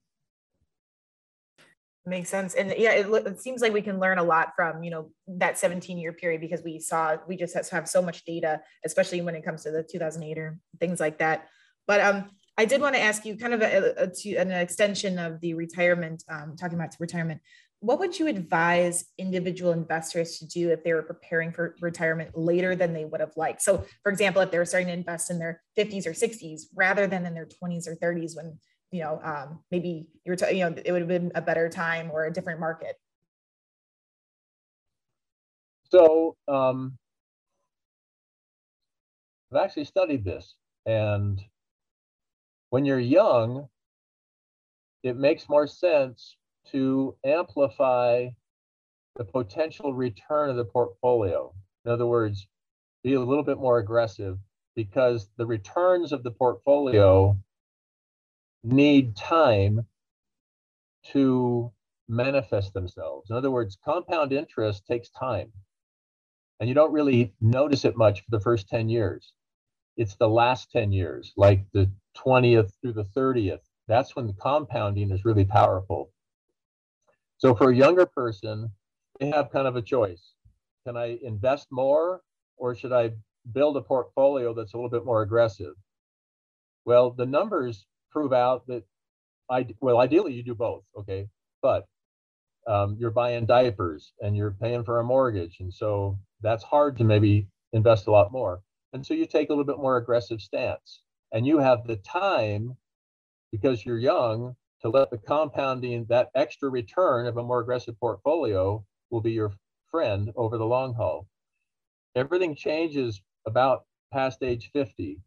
[2.05, 2.55] Makes sense.
[2.55, 5.59] And yeah, it, it, seems like we can learn a lot from, you know, that
[5.59, 9.43] 17 year period because we saw, we just have so much data, especially when it
[9.43, 11.49] comes to the 2008 or things like that.
[11.85, 15.17] But um, I did want to ask you kind of a, a, to an extension
[15.17, 17.39] of the retirement, um, talking about retirement
[17.81, 22.75] what would you advise individual investors to do if they were preparing for retirement later
[22.75, 23.61] than they would have liked?
[23.61, 27.07] So, for example, if they were starting to invest in their 50s or 60s rather
[27.07, 28.59] than in their 20s or 30s, when
[28.91, 31.69] you know um, maybe you were, t- you know, it would have been a better
[31.69, 32.95] time or a different market.
[35.89, 36.97] So, um,
[39.51, 41.41] I've actually studied this, and
[42.69, 43.67] when you're young,
[45.03, 46.35] it makes more sense
[46.71, 48.27] to amplify
[49.15, 51.53] the potential return of the portfolio.
[51.85, 52.47] In other words,
[53.03, 54.37] be a little bit more aggressive
[54.75, 57.37] because the returns of the portfolio
[58.63, 59.85] need time
[61.11, 61.71] to
[62.07, 63.29] manifest themselves.
[63.29, 65.51] In other words, compound interest takes time.
[66.59, 69.31] And you don't really notice it much for the first 10 years.
[69.95, 71.89] It's the last 10 years, like the
[72.25, 73.61] 20th through the 30th.
[73.87, 76.11] That's when the compounding is really powerful.
[77.37, 78.71] So for a younger person,
[79.19, 80.33] they have kind of a choice.
[80.85, 82.21] Can I invest more
[82.57, 83.11] or should I
[83.53, 85.73] build a portfolio that's a little bit more aggressive?
[86.85, 88.83] Well, the numbers prove out that
[89.49, 91.27] I well, ideally you do both, okay?
[91.61, 91.85] But
[92.67, 97.03] um, you're buying diapers and you're paying for a mortgage, and so that's hard to
[97.03, 98.61] maybe invest a lot more.
[98.93, 102.75] And so you take a little bit more aggressive stance, and you have the time
[103.51, 108.83] because you're young to let the compounding, that extra return of a more aggressive portfolio
[109.09, 109.51] will be your
[109.91, 111.27] friend over the long haul.
[112.15, 115.19] Everything changes about past age 50.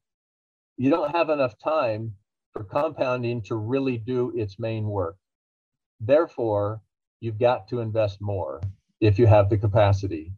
[0.77, 2.15] You don't have enough time
[2.53, 5.17] for compounding to really do its main work.
[6.01, 6.81] Therefore,
[7.21, 8.61] you've got to invest more
[9.01, 10.33] if you have the capacity.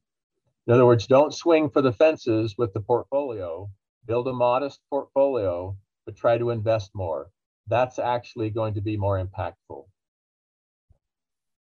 [0.67, 3.69] In other words, don't swing for the fences with the portfolio.
[4.07, 7.31] Build a modest portfolio, but try to invest more
[7.67, 9.87] that's actually going to be more impactful.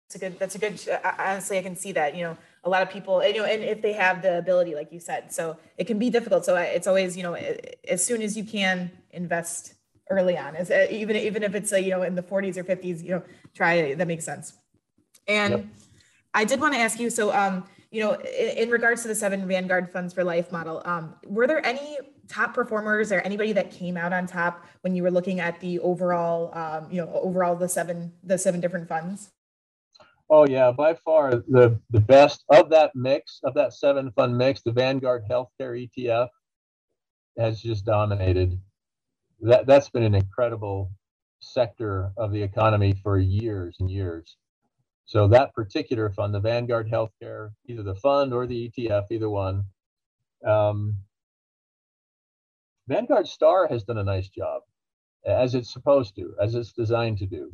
[0.09, 0.39] That's a good.
[0.39, 0.81] That's a good.
[1.19, 2.15] Honestly, I can see that.
[2.15, 3.25] You know, a lot of people.
[3.27, 6.11] You know, and if they have the ability, like you said, so it can be
[6.11, 6.45] difficult.
[6.45, 7.35] So it's always, you know,
[7.89, 9.75] as soon as you can invest
[10.11, 13.03] early on, as even even if it's a, you know in the 40s or 50s,
[13.03, 13.23] you know,
[13.55, 14.55] try that makes sense.
[15.27, 15.67] And yep.
[16.35, 17.09] I did want to ask you.
[17.09, 20.83] So, um, you know, in, in, regards to the seven Vanguard Funds for Life model,
[20.85, 25.03] um, were there any top performers or anybody that came out on top when you
[25.03, 29.31] were looking at the overall, um, you know, overall the seven the seven different funds?
[30.31, 34.63] Oh yeah, by far the the best of that mix of that seven fund mix,
[34.63, 36.29] the Vanguard Healthcare ETF
[37.39, 38.59] has just dominated.
[39.41, 40.91] That that's been an incredible
[41.41, 44.37] sector of the economy for years and years.
[45.05, 49.65] So that particular fund, the Vanguard Healthcare, either the fund or the ETF, either one.
[50.47, 50.97] Um,
[52.89, 54.63] Vanguard Star has done a nice job,
[55.25, 57.53] as it's supposed to, as it's designed to do.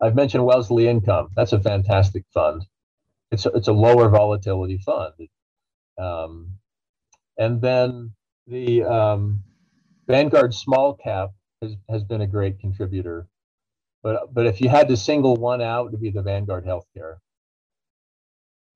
[0.00, 1.30] I've mentioned Wellesley Income.
[1.36, 2.64] That's a fantastic fund.
[3.30, 5.14] It's a, it's a lower volatility fund.
[5.98, 6.58] Um,
[7.38, 8.12] and then
[8.46, 9.42] the um,
[10.06, 11.30] Vanguard Small Cap
[11.62, 13.26] has, has been a great contributor.
[14.02, 17.16] But, but if you had to single one out, it would be the Vanguard Healthcare.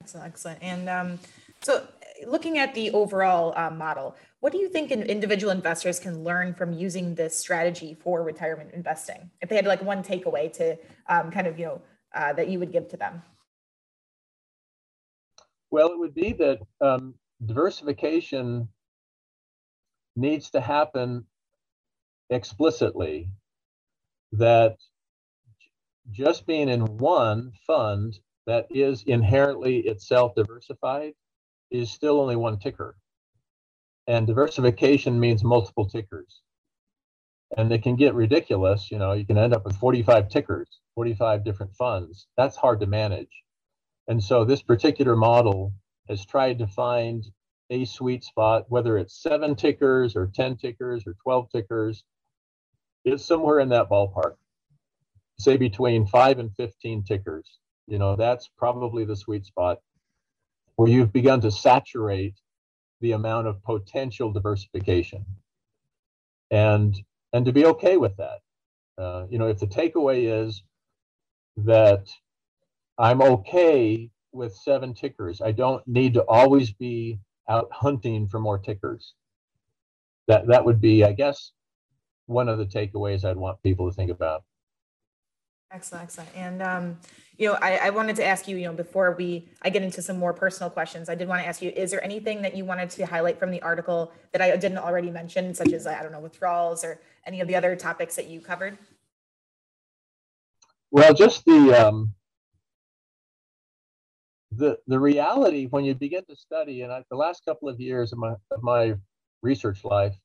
[0.02, 0.62] Excellent, excellent.
[0.62, 1.18] And um,
[1.60, 1.86] so
[2.26, 6.72] looking at the overall uh, model, what do you think individual investors can learn from
[6.72, 9.30] using this strategy for retirement investing?
[9.40, 10.76] If they had like one takeaway to
[11.08, 11.82] um, kind of, you know,
[12.14, 13.22] uh, that you would give to them?
[15.70, 18.68] Well, it would be that um, diversification
[20.16, 21.26] needs to happen
[22.30, 23.28] explicitly,
[24.32, 24.76] that
[26.10, 31.12] just being in one fund that is inherently itself diversified
[31.70, 32.96] is still only one ticker.
[34.06, 36.40] And diversification means multiple tickers.
[37.56, 38.90] And it can get ridiculous.
[38.90, 42.26] You know, you can end up with 45 tickers, 45 different funds.
[42.36, 43.42] That's hard to manage.
[44.06, 45.72] And so this particular model
[46.08, 47.24] has tried to find
[47.70, 52.02] a sweet spot, whether it's seven tickers or 10 tickers or 12 tickers,
[53.04, 54.36] it's somewhere in that ballpark.
[55.38, 57.58] Say between five and 15 tickers.
[57.86, 59.78] You know, that's probably the sweet spot
[60.78, 62.36] where you've begun to saturate
[63.00, 65.26] the amount of potential diversification.
[66.52, 66.96] And
[67.32, 68.38] and to be okay with that.
[68.96, 70.62] Uh, you know if the takeaway is
[71.56, 72.06] that
[72.96, 78.58] i'm okay with seven tickers i don't need to always be out hunting for more
[78.58, 79.14] tickers.
[80.28, 81.52] That that would be i guess
[82.26, 84.44] one of the takeaways i'd want people to think about
[85.70, 86.98] excellent excellent and um,
[87.38, 90.02] you know, I, I, wanted to ask you, you know, before we I get into
[90.02, 92.64] some more personal questions, I did want to ask you, is there anything that you
[92.64, 96.10] wanted to highlight from the article that I didn't already mention, such as I don't
[96.10, 98.76] know, withdrawals or any of the other topics that you covered?
[100.90, 102.12] Well, just the um,
[104.50, 108.12] the the reality when you begin to study, and I, the last couple of years
[108.12, 108.94] of my of my
[109.42, 110.16] research life,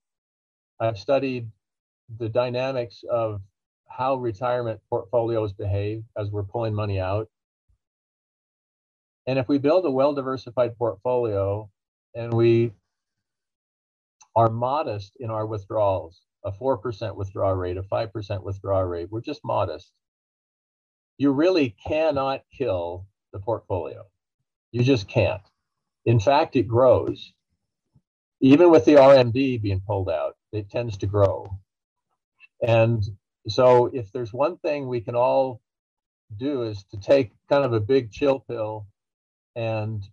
[0.79, 1.47] I've studied
[2.17, 3.39] the dynamics of
[3.95, 7.29] how retirement portfolios behave as we're pulling money out.
[9.27, 11.69] And if we build a well diversified portfolio
[12.15, 12.71] and we
[14.36, 19.45] are modest in our withdrawals, a 4% withdrawal rate, a 5% withdrawal rate, we're just
[19.45, 19.91] modest.
[21.17, 24.03] You really cannot kill the portfolio.
[24.71, 25.41] You just can't.
[26.06, 27.32] In fact, it grows.
[28.41, 31.60] Even with the RMD being pulled out, it tends to grow.
[32.67, 33.03] And
[33.47, 35.62] so if there's one thing we can all
[36.38, 38.88] do is to take kind of a big chill pill
[39.56, 40.03] and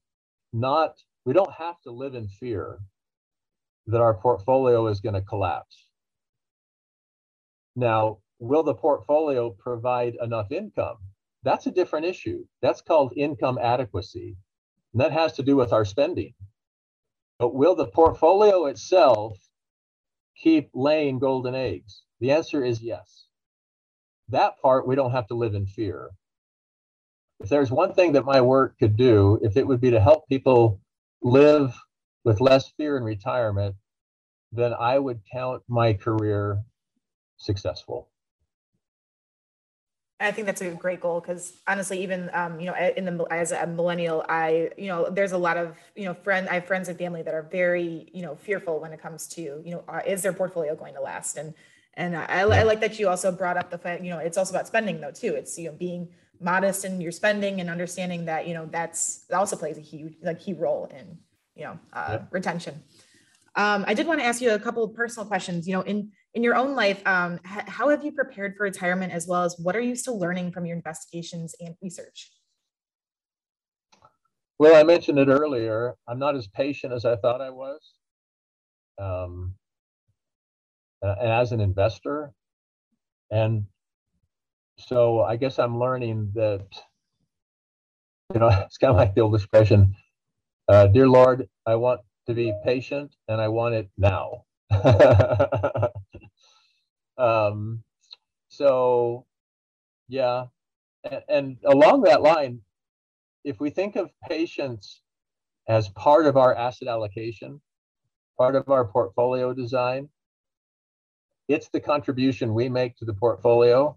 [0.53, 2.79] not we don't have to live in fear
[3.87, 5.87] that our portfolio is going to collapse.
[7.77, 10.97] Now will the portfolio provide enough income?
[11.43, 12.45] That's a different issue.
[12.61, 14.37] That's called income adequacy
[14.93, 16.35] and that has to do with our spending.
[17.39, 19.39] But will the portfolio itself
[20.37, 23.27] keep laying golden eggs the answer is yes.
[24.29, 26.11] That part, we don't have to live in fear.
[27.41, 30.29] If there's one thing that my work could do, if it would be to help
[30.29, 30.81] people
[31.23, 31.75] live
[32.25, 33.75] with less fear in retirement,
[34.53, 36.63] then I would count my career
[37.39, 38.11] successful.
[40.23, 43.53] I think that's a great goal because honestly, even um, you know, in the as
[43.53, 46.91] a millennial, I you know, there's a lot of you know, friend I have friends
[46.91, 50.03] and family that are very you know fearful when it comes to you know, uh,
[50.07, 51.39] is their portfolio going to last?
[51.39, 51.55] And
[51.95, 54.55] and I, I, like that you also brought up the fact, you know, it's also
[54.55, 55.35] about spending though too.
[55.35, 56.09] It's you know being
[56.41, 60.15] modest in your spending and understanding that you know that's that also plays a huge
[60.23, 61.19] like key role in
[61.55, 62.23] you know uh, yeah.
[62.31, 62.83] retention.
[63.57, 65.67] Um, I did want to ask you a couple of personal questions.
[65.67, 69.27] You know, in in your own life, um, how have you prepared for retirement as
[69.27, 72.31] well as what are you still learning from your investigations and research?
[74.59, 75.95] Well, I mentioned it earlier.
[76.07, 77.81] I'm not as patient as I thought I was.
[78.99, 79.55] Um,
[81.03, 82.33] uh, as an investor.
[83.31, 83.67] And
[84.77, 86.67] so I guess I'm learning that,
[88.33, 89.95] you know, it's kind of like the old expression,
[90.69, 94.45] uh, Dear Lord, I want to be patient and I want it now.
[97.19, 97.83] um,
[98.49, 99.27] so,
[100.09, 100.45] yeah.
[101.11, 102.61] And, and along that line,
[103.45, 105.03] if we think of patience
[105.69, 107.61] as part of our asset allocation,
[108.37, 110.09] part of our portfolio design,
[111.51, 113.97] it's the contribution we make to the portfolio.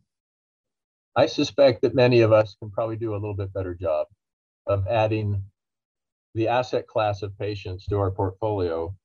[1.16, 4.08] I suspect that many of us can probably do a little bit better job
[4.66, 5.44] of adding
[6.34, 8.96] the asset class of patience to our portfolio.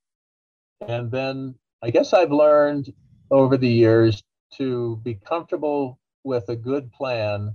[0.80, 2.90] And then I guess I've learned
[3.30, 4.22] over the years
[4.54, 7.54] to be comfortable with a good plan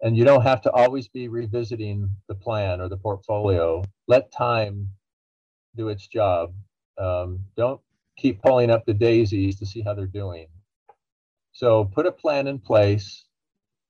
[0.00, 3.82] and you don't have to always be revisiting the plan or the portfolio.
[4.06, 4.90] Let time
[5.76, 6.54] do its job.
[6.98, 7.80] Um, don't
[8.16, 10.48] keep pulling up the daisies to see how they're doing.
[11.52, 13.24] So put a plan in place,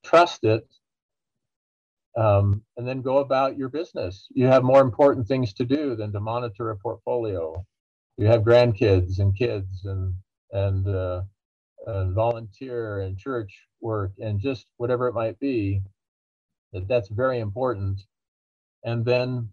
[0.05, 0.67] trust it,
[2.17, 4.29] um, and then go about your business.
[4.35, 7.65] You have more important things to do than to monitor a portfolio.
[8.19, 10.15] You have grandkids and kids and
[10.53, 11.23] and, uh,
[11.87, 15.83] and volunteer and church work and just whatever it might be.
[16.73, 18.03] That that's very important.
[18.85, 19.51] And then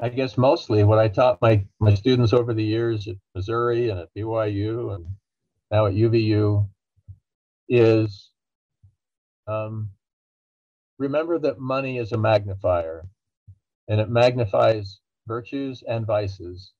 [0.00, 4.00] I guess mostly what I taught my, my students over the years at Missouri and
[4.00, 5.06] at BYU and
[5.70, 6.68] now at UVU
[7.68, 8.30] is
[9.46, 9.90] um,
[10.98, 13.06] remember that money is a magnifier
[13.88, 16.72] and it magnifies virtues and vices.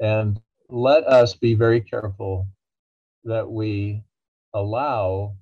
[0.00, 2.46] And let us be very careful
[3.24, 4.04] that we
[4.54, 5.34] allow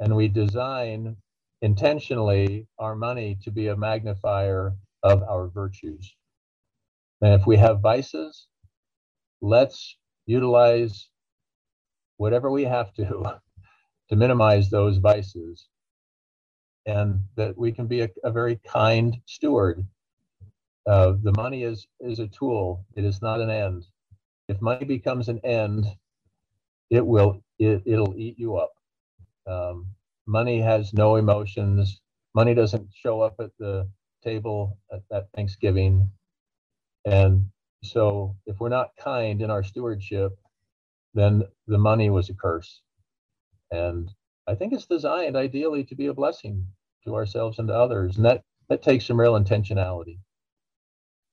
[0.00, 1.16] and we design
[1.62, 6.14] intentionally our money to be a magnifier of our virtues.
[7.22, 8.46] And if we have vices,
[9.40, 9.96] let's
[10.26, 11.08] utilize
[12.16, 13.04] whatever we have to
[14.08, 15.68] to minimize those vices
[16.86, 19.86] and that we can be a, a very kind steward.
[20.86, 22.84] Uh, the money is is a tool.
[22.96, 23.84] It is not an end.
[24.48, 25.86] If money becomes an end,
[26.90, 28.72] it will it, it'll eat you up.
[29.46, 29.86] Um,
[30.26, 32.00] money has no emotions.
[32.34, 33.88] Money doesn't show up at the
[34.22, 36.10] table at, that Thanksgiving.
[37.04, 37.46] And
[37.82, 40.38] so if we're not kind in our stewardship,
[41.14, 42.82] then the money was a curse.
[43.70, 44.10] And
[44.46, 46.66] I think it's designed ideally to be a blessing
[47.04, 48.16] to ourselves and to others.
[48.16, 50.18] And that, that takes some real intentionality.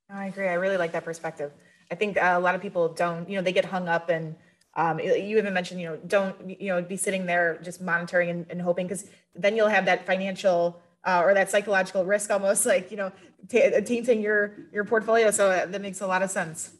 [0.09, 0.47] I agree.
[0.47, 1.51] I really like that perspective.
[1.91, 4.35] I think a lot of people don't, you know, they get hung up and
[4.75, 8.45] um, you even mentioned, you know, don't, you know, be sitting there just monitoring and,
[8.49, 12.91] and hoping because then you'll have that financial uh, or that psychological risk almost like
[12.91, 13.11] you know
[13.49, 16.71] t- tainting your your portfolio so uh, that makes a lot of sense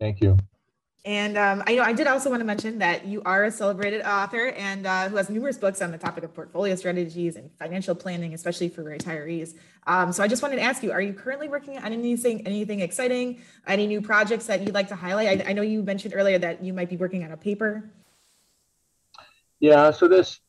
[0.00, 0.38] thank you
[1.06, 4.00] and um, I know I did also want to mention that you are a celebrated
[4.06, 7.94] author and uh, who has numerous books on the topic of portfolio strategies and financial
[7.94, 9.54] planning, especially for retirees.
[9.86, 12.80] Um, so I just wanted to ask you: Are you currently working on anything, anything
[12.80, 15.42] exciting, any new projects that you'd like to highlight?
[15.42, 17.90] I, I know you mentioned earlier that you might be working on a paper.
[19.60, 19.90] Yeah.
[19.90, 20.40] So this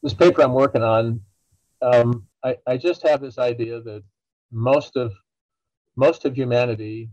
[0.00, 1.22] this paper I'm working on
[1.82, 4.02] um, I, I just have this idea that
[4.50, 5.12] most of
[5.96, 7.10] most of humanity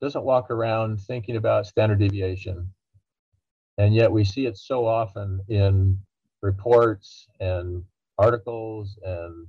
[0.00, 2.72] doesn't walk around thinking about standard deviation.
[3.78, 5.98] And yet we see it so often in
[6.42, 7.82] reports and
[8.18, 9.46] articles and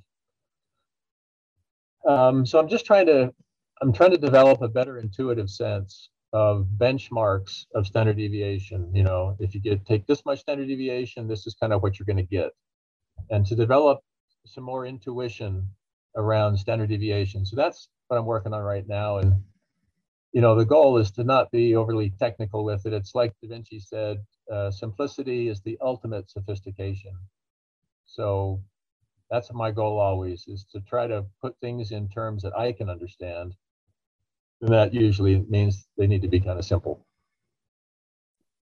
[2.07, 3.33] um, so i'm just trying to
[3.81, 8.93] i'm trying to develop a better intuitive sense of benchmarks of standard deviation.
[8.93, 11.97] You know if you get take this much standard deviation this is kind of what
[11.97, 12.51] you're going to get.
[13.29, 14.01] And to develop
[14.47, 15.67] some more intuition
[16.15, 17.45] around standard deviation.
[17.45, 19.17] So that's what I'm working on right now.
[19.17, 19.41] And
[20.33, 22.93] you know, the goal is to not be overly technical with it.
[22.93, 24.17] It's like Da Vinci said,
[24.51, 27.13] uh, simplicity is the ultimate sophistication.
[28.05, 28.61] So
[29.31, 32.89] that's my goal always is to try to put things in terms that I can
[32.89, 33.55] understand.
[34.61, 37.06] And that usually means they need to be kind of simple.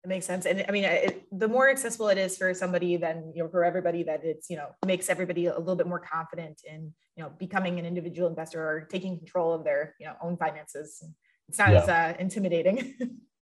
[0.03, 0.47] It makes sense.
[0.47, 3.65] And I mean, it, the more accessible it is for somebody, then, you know, for
[3.65, 7.31] everybody that it's, you know, makes everybody a little bit more confident in, you know,
[7.39, 11.05] becoming an individual investor or taking control of their, you know, own finances.
[11.49, 11.83] It's not yeah.
[11.83, 12.95] as uh, intimidating.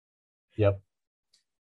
[0.57, 0.81] yep.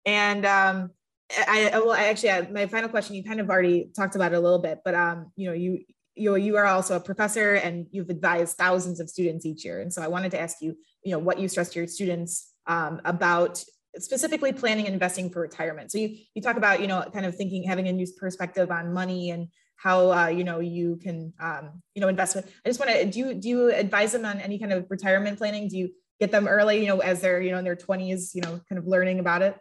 [0.06, 0.90] And um,
[1.38, 4.34] I, I well, I actually, uh, my final question, you kind of already talked about
[4.34, 5.84] it a little bit, but, um, you know, you,
[6.16, 9.82] you, you are also a professor and you've advised thousands of students each year.
[9.82, 12.54] And so I wanted to ask you, you know, what you stress to your students
[12.66, 13.64] um, about
[14.00, 15.92] specifically planning and investing for retirement.
[15.92, 18.94] So you you talk about you know kind of thinking having a new perspective on
[18.94, 19.48] money and
[19.78, 22.38] how uh, you know you can um, you know invest.
[22.38, 25.38] I just want to do you do you advise them on any kind of retirement
[25.38, 25.68] planning?
[25.68, 25.90] Do you
[26.20, 28.78] get them early you know as they're you know in their 20s you know kind
[28.78, 29.58] of learning about it?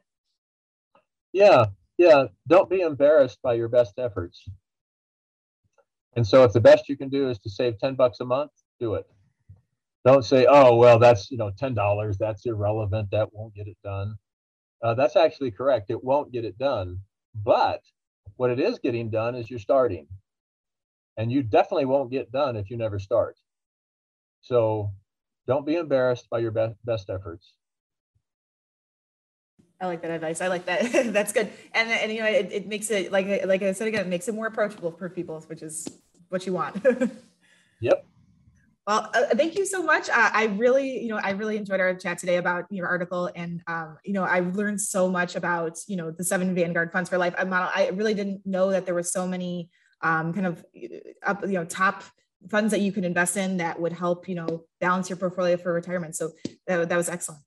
[1.32, 1.66] Yeah,
[1.98, 2.26] yeah.
[2.46, 4.48] Don't be embarrassed by your best efforts.
[6.16, 8.50] And so if the best you can do is to save 10 bucks a month,
[8.80, 9.06] do it.
[10.04, 12.18] Don't say, oh, well, that's, you know, $10.
[12.18, 13.10] That's irrelevant.
[13.10, 14.16] That won't get it done.
[14.82, 15.90] Uh, that's actually correct.
[15.90, 17.00] It won't get it done.
[17.34, 17.82] But
[18.36, 20.06] what it is getting done is you're starting.
[21.16, 23.36] And you definitely won't get done if you never start.
[24.40, 24.92] So
[25.46, 27.54] don't be embarrassed by your best, best efforts.
[29.80, 30.40] I like that advice.
[30.40, 30.92] I like that.
[31.12, 31.50] That's good.
[31.72, 34.28] And and you know, it, it makes it like like I said again, it makes
[34.28, 35.86] it more approachable for people, which is
[36.28, 36.84] what you want.
[37.80, 38.04] yep.
[38.88, 40.08] Well, uh, thank you so much.
[40.08, 43.60] Uh, I really, you know, I really enjoyed our chat today about your article, and
[43.66, 47.18] um, you know, I learned so much about you know the seven Vanguard funds for
[47.18, 47.68] life model.
[47.74, 49.68] I really didn't know that there were so many
[50.00, 50.64] um, kind of
[51.22, 52.02] up, you know, top
[52.48, 55.74] funds that you could invest in that would help you know balance your portfolio for
[55.74, 56.16] retirement.
[56.16, 56.30] So
[56.66, 57.42] that, that was excellent.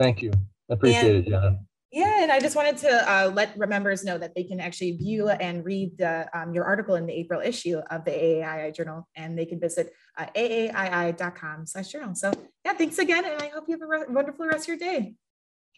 [0.00, 0.32] Thank you.
[0.68, 1.60] I appreciate and, it, Jenna.
[1.92, 5.28] Yeah, and I just wanted to uh, let members know that they can actually view
[5.28, 9.38] and read the, um, your article in the April issue of the AAII Journal, and
[9.38, 12.14] they can visit uh, aaii.com slash journal.
[12.14, 12.32] So
[12.64, 15.14] yeah, thanks again, and I hope you have a re- wonderful rest of your day.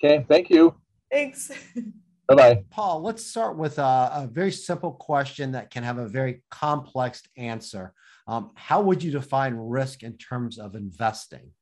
[0.02, 0.74] Okay, thank you.
[1.10, 1.50] Thanks.
[2.28, 2.64] Bye-bye.
[2.70, 7.22] Paul, let's start with a, a, very simple question that can have a very complex
[7.38, 7.94] answer.
[8.26, 11.52] Um, how would you define risk in terms of investing?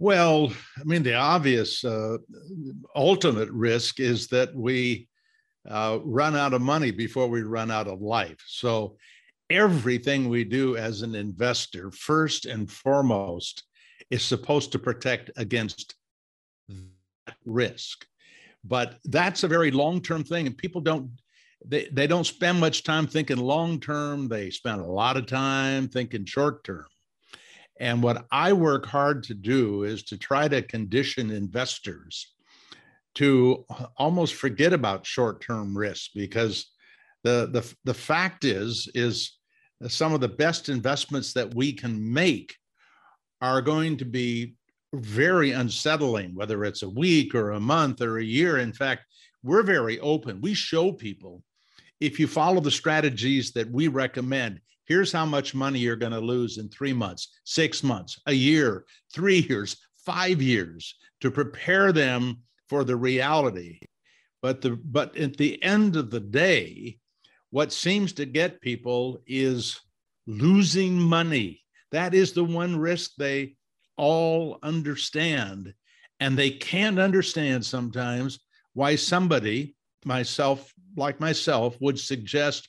[0.00, 2.18] Well, I mean, the obvious uh,
[2.96, 5.08] ultimate risk is that we
[5.68, 8.42] uh, run out of money before we run out of life.
[8.46, 8.96] So,
[9.50, 13.64] everything we do as an investor, first and foremost,
[14.10, 15.94] is supposed to protect against
[16.68, 18.06] that risk.
[18.64, 21.10] But that's a very long term thing, and people don't.
[21.66, 24.28] They, they don't spend much time thinking long term.
[24.28, 26.86] They spend a lot of time thinking short term.
[27.80, 32.34] And what I work hard to do is to try to condition investors
[33.16, 33.64] to
[33.96, 36.66] almost forget about short-term risk because
[37.26, 39.38] the, the, the fact is is
[39.88, 42.54] some of the best investments that we can make
[43.42, 44.54] are going to be
[44.94, 49.02] very unsettling whether it's a week or a month or a year in fact
[49.42, 51.42] we're very open we show people
[52.00, 56.20] if you follow the strategies that we recommend here's how much money you're going to
[56.20, 62.38] lose in three months, six months, a year, three years, five years to prepare them
[62.68, 63.80] for the reality.
[64.42, 66.98] But the but at the end of the day,
[67.56, 69.80] what seems to get people is
[70.26, 71.62] losing money.
[71.90, 73.56] That is the one risk they
[73.96, 75.72] all understand.
[76.20, 78.40] And they can't understand sometimes
[78.74, 82.68] why somebody, myself, like myself, would suggest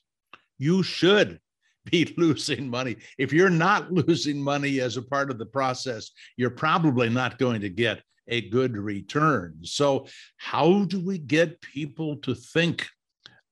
[0.58, 1.42] you should
[1.92, 2.96] be losing money.
[3.18, 7.60] If you're not losing money as a part of the process, you're probably not going
[7.60, 9.58] to get a good return.
[9.64, 10.08] So,
[10.38, 12.88] how do we get people to think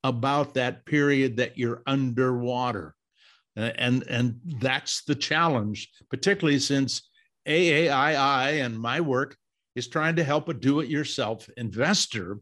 [0.07, 2.95] about that period that you're underwater?
[3.55, 7.09] And, and that's the challenge, particularly since
[7.47, 9.37] AAII and my work
[9.75, 12.39] is trying to help a do it yourself investor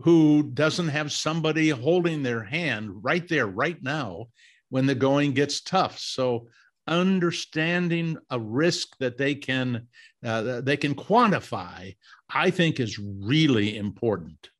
[0.00, 4.26] who doesn't have somebody holding their hand right there, right now,
[4.68, 5.98] when the going gets tough.
[5.98, 6.48] So
[6.86, 9.88] understanding a risk that they can
[10.24, 11.94] uh, they can quantify,
[12.28, 14.50] I think, is really important.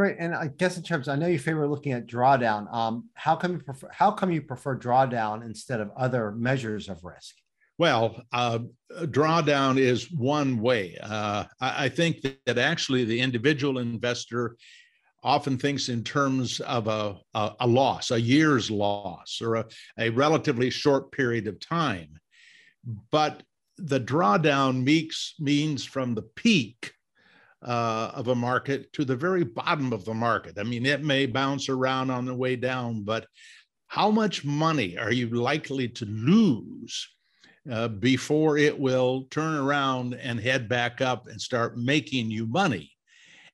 [0.00, 2.72] Great, and I guess in terms, I know you favor looking at drawdown.
[2.72, 3.90] Um, how come you prefer?
[3.92, 7.34] How come you prefer drawdown instead of other measures of risk?
[7.76, 10.96] Well, uh, drawdown is one way.
[11.02, 14.56] Uh, I, I, think that actually the individual investor
[15.22, 19.66] often thinks in terms of a, a, a loss, a year's loss, or a,
[19.98, 22.18] a relatively short period of time.
[23.10, 23.42] But
[23.76, 26.94] the drawdown means, means from the peak
[27.62, 30.58] uh, of a market to the very bottom of the market.
[30.58, 33.26] I mean, it may bounce around on the way down, but
[33.86, 37.08] how much money are you likely to lose
[37.70, 42.90] uh, before it will turn around and head back up and start making you money?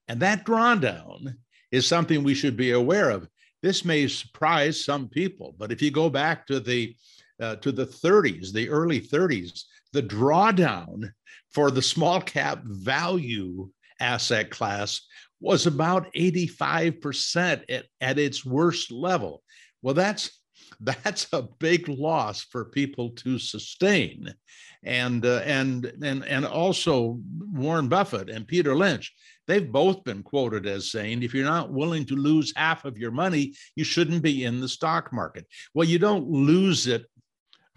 [0.08, 1.34] And that drawdown
[1.72, 3.28] is something we should be aware of.
[3.62, 6.94] This may surprise some people, but if you go back to the
[7.38, 11.10] uh, to the 30s, the early 30s, the drawdown
[11.50, 13.68] for the small cap value
[14.00, 15.02] asset class
[15.40, 19.42] was about 85% at, at its worst level.
[19.82, 20.30] Well, that's
[20.80, 24.32] that's a big loss for people to sustain.
[24.82, 27.20] And uh, and and and also
[27.52, 29.12] Warren Buffett and Peter Lynch,
[29.46, 33.10] they've both been quoted as saying, if you're not willing to lose half of your
[33.10, 35.46] money, you shouldn't be in the stock market.
[35.74, 37.06] Well, you don't lose it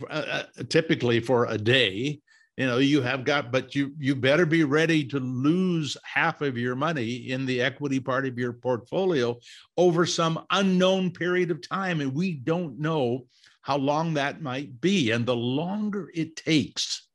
[0.10, 2.20] uh, uh typically for a day
[2.60, 6.58] you know you have got but you you better be ready to lose half of
[6.58, 9.40] your money in the equity part of your portfolio
[9.78, 12.02] over some unknown period of time.
[12.02, 13.28] And we don't know
[13.62, 15.12] how long that might be.
[15.12, 17.08] And the longer it takes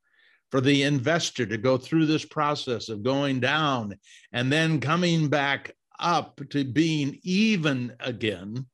[0.50, 3.98] for the investor to go through this process of going down
[4.32, 8.64] and then coming back up to being even again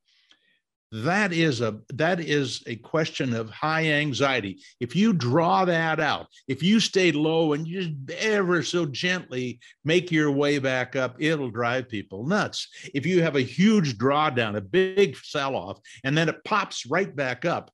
[0.93, 4.61] that is a that is a question of high anxiety.
[4.81, 9.61] If you draw that out if you stay low and you just ever so gently
[9.85, 12.69] make your way back up it'll drive people nuts.
[12.93, 17.15] If you have a huge drawdown a big sell off and then it pops right
[17.15, 17.71] back up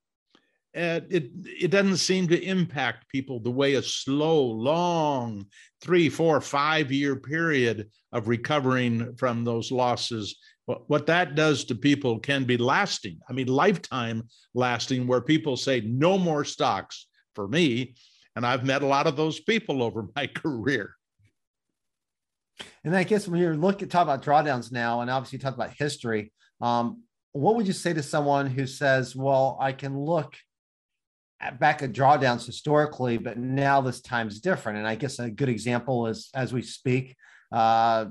[0.77, 5.47] it it doesn't seem to impact people the way a slow long
[5.81, 11.75] three four five year period of recovering from those losses what, what that does to
[11.75, 13.21] people can be lasting.
[13.29, 14.25] I mean, lifetime
[14.55, 17.95] lasting, where people say, no more stocks for me.
[18.35, 20.95] And I've met a lot of those people over my career.
[22.85, 26.33] And I guess when you're looking talk about drawdowns now, and obviously talk about history,
[26.61, 27.03] um,
[27.33, 30.35] what would you say to someone who says, "Well, I can look
[31.59, 34.79] back at drawdowns historically, but now this time's different"?
[34.79, 37.17] And I guess a good example is as we speak,
[37.53, 38.07] uh,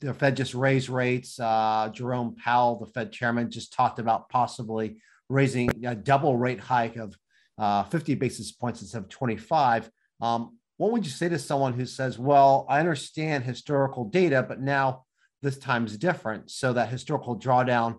[0.00, 1.38] the Fed just raised rates.
[1.38, 6.96] Uh, Jerome Powell, the Fed chairman, just talked about possibly raising a double rate hike
[6.96, 7.14] of
[7.58, 9.90] uh, 50 basis points instead of 25.
[10.20, 14.60] Um, what would you say to someone who says, well, I understand historical data, but
[14.60, 15.04] now
[15.42, 16.50] this time's different.
[16.50, 17.98] So that historical drawdown,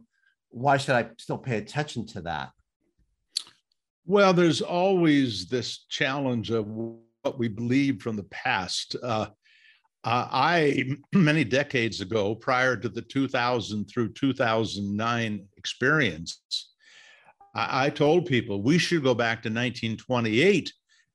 [0.49, 2.49] why should I still pay attention to that?
[4.05, 8.95] Well, there's always this challenge of what we believe from the past.
[9.01, 9.27] Uh,
[10.03, 16.71] I, many decades ago, prior to the 2000 through 2009 experience,
[17.55, 20.71] I, I told people we should go back to 1928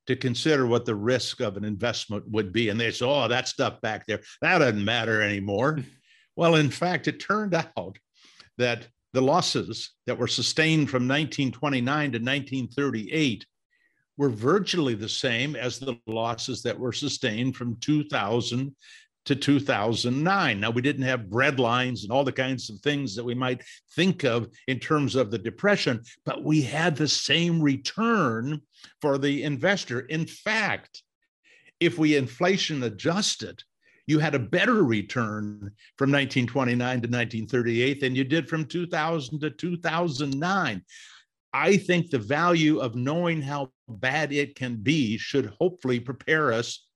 [0.07, 2.69] to consider what the risk of an investment would be.
[2.69, 5.81] And they said, oh, that stuff back there, that doesn't matter anymore.
[6.37, 7.99] well, in fact, it turned out
[8.59, 8.87] that
[9.17, 13.47] the losses that were sustained from 1929 to 1938
[14.19, 18.77] were virtually the same as the losses that were sustained from 2000
[19.25, 20.61] to 2009.
[20.61, 23.63] Now, we didn't have bread lines and all the kinds of things that we might
[23.95, 28.61] think of in terms of the depression, but we had the same return
[29.01, 30.01] for the investor.
[30.01, 31.03] In fact,
[31.81, 33.63] if we inflation adjusted,
[34.07, 39.51] you had a better return from 1929 to 1938 than you did from 2000 to
[39.51, 40.83] 2009.
[41.53, 46.87] I think the value of knowing how bad it can be should hopefully prepare us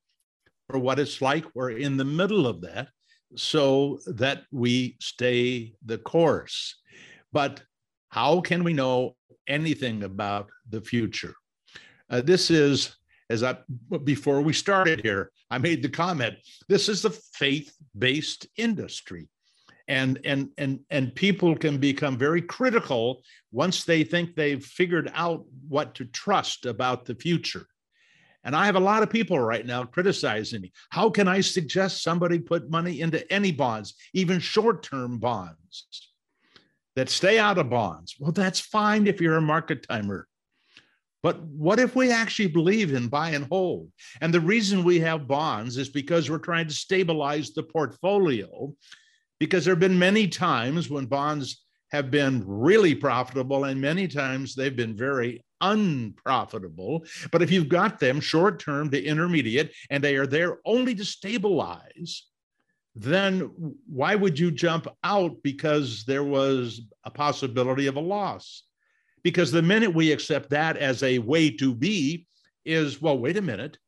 [0.69, 1.45] for what it's like.
[1.55, 2.89] We're in the middle of that
[3.37, 6.77] so that we stay the course.
[7.33, 7.63] But
[8.09, 9.17] how can we know
[9.49, 11.35] anything about the future?
[12.09, 12.97] Uh, this is,
[13.31, 13.57] as I
[14.05, 16.37] before we started here, I made the comment.
[16.69, 19.29] This is a faith-based industry.
[19.89, 25.45] And and and and people can become very critical once they think they've figured out
[25.69, 27.67] what to trust about the future.
[28.45, 30.73] And i have a lot of people right now criticizing me.
[30.91, 36.13] How can i suggest somebody put money into any bonds even short-term bonds
[36.95, 38.15] that stay out of bonds?
[38.21, 40.29] Well that's fine if you're a market timer
[41.23, 43.91] but what if we actually believe in buy and hold?
[44.21, 48.75] And the reason we have bonds is because we're trying to stabilize the portfolio
[49.39, 54.55] because there have been many times when bonds have been really profitable and many times
[54.55, 57.05] they've been very unprofitable.
[57.33, 61.05] But if you've got them short term to intermediate and they are there only to
[61.05, 62.27] stabilize,
[62.95, 63.51] then
[63.87, 68.65] why would you jump out because there was a possibility of a loss?
[69.23, 72.27] Because the minute we accept that as a way to be,
[72.65, 73.79] is well, wait a minute,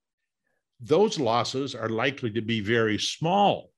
[0.80, 3.72] those losses are likely to be very small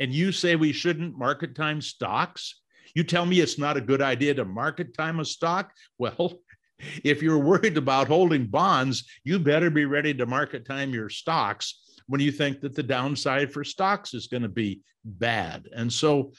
[0.00, 2.60] and you say we shouldn't market time stocks,
[2.94, 5.72] you tell me it's not a good idea to market time a stock?
[5.98, 6.40] Well,
[7.04, 11.82] if you're worried about holding bonds, you better be ready to market time your stocks
[12.06, 15.66] when you think that the downside for stocks is going to be bad.
[15.74, 16.32] And so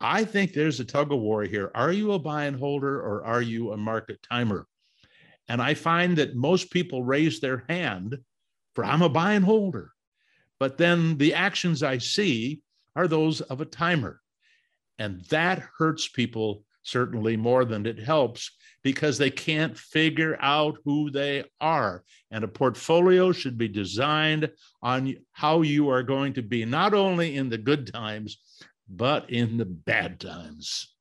[0.00, 1.70] I think there's a tug of war here.
[1.74, 4.66] Are you a buy and holder or are you a market timer?
[5.48, 8.18] And I find that most people raise their hand
[8.74, 9.92] for I'm a buy and holder.
[10.58, 12.60] But then the actions I see
[12.96, 14.20] are those of a timer.
[14.98, 18.50] And that hurts people certainly more than it helps
[18.82, 22.04] because they can't figure out who they are.
[22.30, 24.50] And a portfolio should be designed
[24.82, 28.38] on how you are going to be, not only in the good times,
[28.88, 30.94] but in the bad times.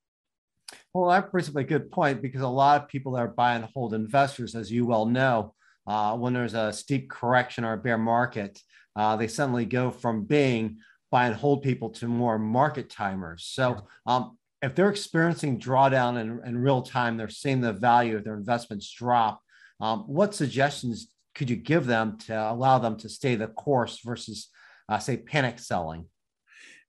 [0.94, 3.56] Well, that brings up a good point because a lot of people that are buy
[3.56, 5.54] and hold investors, as you well know,
[5.88, 8.60] uh, when there's a steep correction or a bear market,
[8.96, 10.78] uh, they suddenly go from being
[11.12, 13.46] buy and hold people to more market timers.
[13.46, 18.24] So um, if they're experiencing drawdown in, in, real time, they're seeing the value of
[18.24, 19.42] their investments drop.
[19.80, 24.50] Um, what suggestions could you give them to allow them to stay the course versus,
[24.90, 26.06] uh, say, panic selling?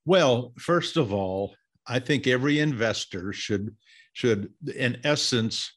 [0.05, 1.55] Well, first of all,
[1.87, 3.75] I think every investor should
[4.13, 5.73] should, in essence,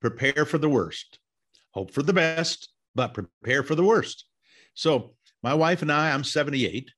[0.00, 1.18] prepare for the worst,
[1.70, 4.26] hope for the best, but prepare for the worst.
[4.74, 6.90] So, my wife and I, I'm 78.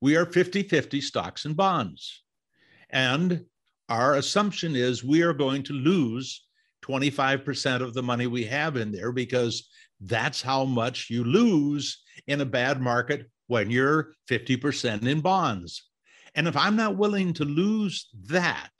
[0.00, 2.22] We are 50 50 stocks and bonds.
[2.90, 3.44] And
[3.88, 6.46] our assumption is we are going to lose
[6.84, 9.68] 25% of the money we have in there because
[10.00, 15.89] that's how much you lose in a bad market when you're 50% in bonds.
[16.34, 18.70] And if I'm not willing to lose that,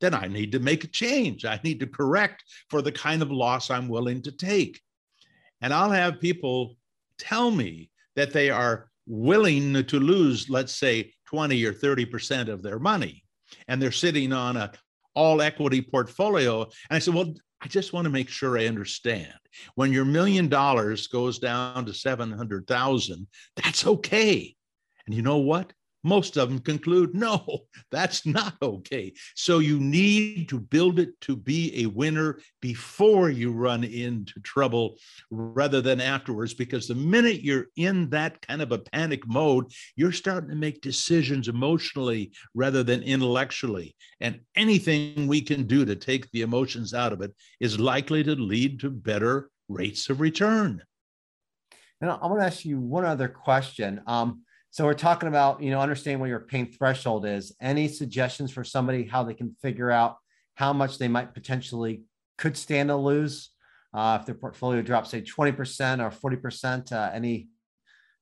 [0.00, 1.44] then I need to make a change.
[1.44, 4.80] I need to correct for the kind of loss I'm willing to take.
[5.60, 6.76] And I'll have people
[7.18, 12.78] tell me that they are willing to lose, let's say, 20 or 30% of their
[12.78, 13.24] money.
[13.68, 14.72] And they're sitting on a
[15.14, 16.62] all equity portfolio.
[16.62, 19.32] And I said, well, I just want to make sure I understand.
[19.74, 23.26] When your million dollars goes down to 700,000,
[23.56, 24.54] that's okay.
[25.06, 25.72] And you know what?
[26.04, 29.12] Most of them conclude, no, that's not okay.
[29.34, 34.96] So you need to build it to be a winner before you run into trouble
[35.30, 36.54] rather than afterwards.
[36.54, 40.80] Because the minute you're in that kind of a panic mode, you're starting to make
[40.82, 43.96] decisions emotionally rather than intellectually.
[44.20, 48.34] And anything we can do to take the emotions out of it is likely to
[48.34, 50.82] lead to better rates of return.
[52.00, 54.02] And I want to ask you one other question.
[54.06, 54.42] Um,
[54.74, 57.54] so we're talking about, you know, understanding what your pain threshold is.
[57.60, 60.16] Any suggestions for somebody how they can figure out
[60.56, 62.02] how much they might potentially
[62.38, 63.50] could stand to lose
[63.92, 66.90] uh, if their portfolio drops, say 20% or 40%?
[66.90, 67.46] Uh, any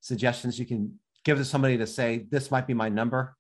[0.03, 3.35] suggestions you can give to somebody to say this might be my number?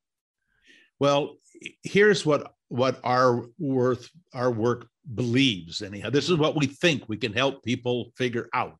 [0.98, 1.36] Well,
[1.82, 7.18] here's what what our worth our work believes anyhow this is what we think we
[7.18, 8.78] can help people figure out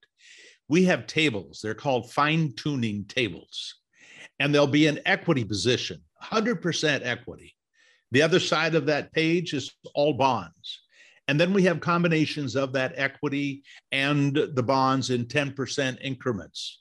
[0.69, 3.82] we have tables they're called fine tuning tables
[4.39, 7.55] and there'll be an equity position, 100% equity.
[8.11, 10.81] The other side of that page is all bonds.
[11.29, 16.81] And then we have combinations of that equity and the bonds in 10% increments.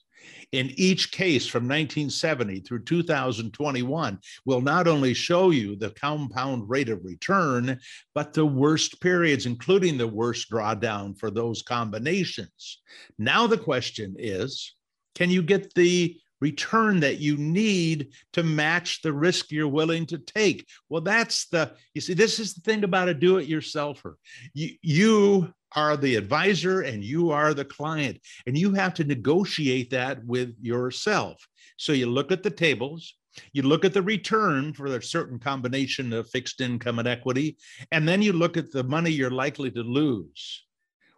[0.51, 6.89] In each case from 1970 through 2021 will not only show you the compound rate
[6.89, 7.79] of return,
[8.13, 12.81] but the worst periods, including the worst drawdown for those combinations.
[13.17, 14.75] Now, the question is
[15.15, 20.17] can you get the return that you need to match the risk you're willing to
[20.17, 20.67] take.
[20.89, 24.15] Well, that's the, you see, this is the thing about a do it yourselfer.
[24.53, 29.91] You, you are the advisor and you are the client, and you have to negotiate
[29.91, 31.37] that with yourself.
[31.77, 33.15] So you look at the tables,
[33.53, 37.57] you look at the return for a certain combination of fixed income and equity,
[37.91, 40.65] and then you look at the money you're likely to lose.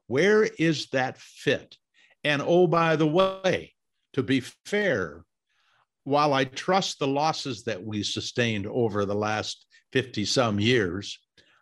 [0.08, 1.78] Where is that fit?
[2.24, 3.73] And oh, by the way,
[4.14, 5.24] to be fair,
[6.04, 11.20] while I trust the losses that we sustained over the last 50 some years,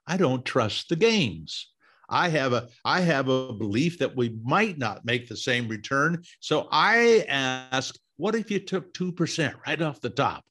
[0.08, 1.72] I don't trust the gains.
[2.10, 6.24] I have a I have a belief that we might not make the same return.
[6.41, 10.43] So I ask, what if you took 2% right off the top?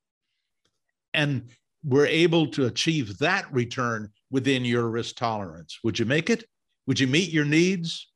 [1.13, 1.51] And
[1.85, 5.79] we're able to achieve that return within your risk tolerance.
[5.85, 6.45] Would you make it?
[6.87, 8.09] Would you meet your needs?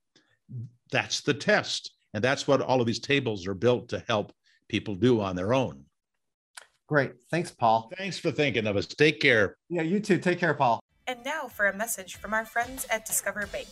[0.91, 1.94] That's the test.
[2.15, 4.33] And that's what all of these tables are built to help
[4.69, 5.85] people do on their own.
[6.87, 7.13] Great.
[7.31, 7.91] Thanks, Paul.
[7.99, 8.87] Thanks for thinking of us.
[8.87, 9.57] Take care.
[9.69, 10.19] Yeah, you too.
[10.19, 10.81] Take care, Paul.
[11.07, 13.69] And now for a message from our friends at Discover Bank.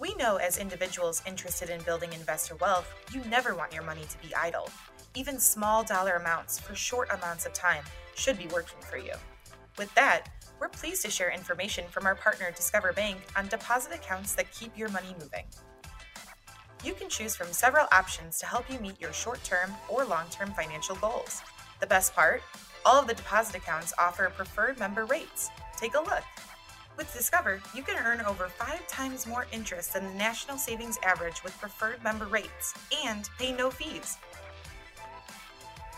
[0.00, 4.18] We know as individuals interested in building investor wealth, you never want your money to
[4.26, 4.70] be idle.
[5.14, 9.14] Even small dollar amounts for short amounts of time should be working for you.
[9.76, 10.28] With that,
[10.60, 14.76] we're pleased to share information from our partner Discover Bank on deposit accounts that keep
[14.76, 15.44] your money moving.
[16.84, 20.26] You can choose from several options to help you meet your short term or long
[20.30, 21.42] term financial goals.
[21.80, 22.42] The best part?
[22.86, 25.50] All of the deposit accounts offer preferred member rates.
[25.76, 26.22] Take a look.
[26.96, 31.42] With Discover, you can earn over five times more interest than the national savings average
[31.42, 32.74] with preferred member rates
[33.04, 34.16] and pay no fees.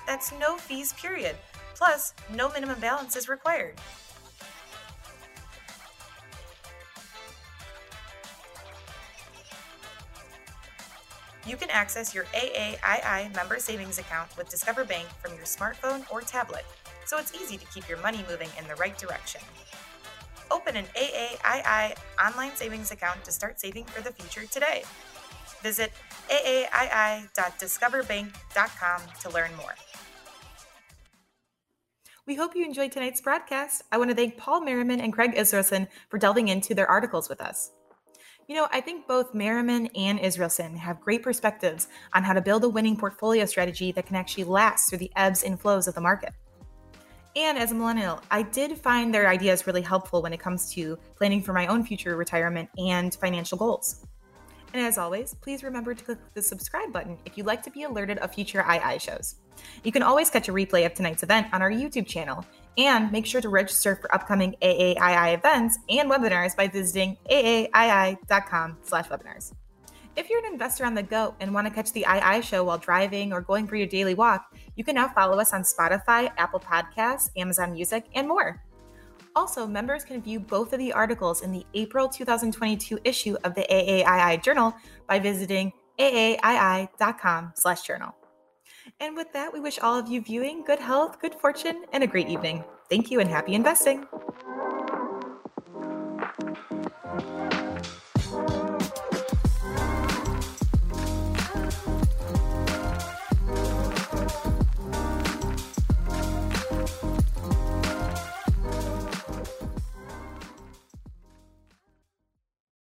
[0.06, 1.36] That's no fees, period.
[1.74, 3.76] Plus, no minimum balance is required.
[11.46, 16.20] You can access your AAII member savings account with Discover Bank from your smartphone or
[16.20, 16.66] tablet,
[17.06, 19.40] so it's easy to keep your money moving in the right direction.
[20.50, 24.82] Open an AAII online savings account to start saving for the future today.
[25.62, 25.92] Visit
[26.28, 29.74] aaii.discoverbank.com to learn more.
[32.26, 33.82] We hope you enjoyed tonight's broadcast.
[33.90, 37.40] I want to thank Paul Merriman and Craig Israelsen for delving into their articles with
[37.40, 37.72] us.
[38.50, 42.64] You know, I think both Merriman and Israelsen have great perspectives on how to build
[42.64, 46.00] a winning portfolio strategy that can actually last through the ebbs and flows of the
[46.00, 46.32] market.
[47.36, 50.98] And as a millennial, I did find their ideas really helpful when it comes to
[51.14, 54.04] planning for my own future retirement and financial goals.
[54.74, 57.84] And as always, please remember to click the subscribe button if you'd like to be
[57.84, 59.36] alerted of future II shows.
[59.84, 62.44] You can always catch a replay of tonight's event on our YouTube channel,
[62.78, 69.08] and make sure to register for upcoming AAII events and webinars by visiting aaii.com slash
[69.08, 69.52] webinars.
[70.16, 72.78] If you're an investor on the go and want to catch the II show while
[72.78, 76.60] driving or going for your daily walk, you can now follow us on Spotify, Apple
[76.60, 78.62] Podcasts, Amazon Music, and more.
[79.36, 83.64] Also, members can view both of the articles in the April 2022 issue of the
[83.70, 84.74] AAII Journal
[85.06, 88.14] by visiting aaii.com/journal.
[89.00, 92.06] And with that, we wish all of you viewing good health, good fortune, and a
[92.06, 92.62] great evening.
[92.90, 94.06] Thank you and happy investing.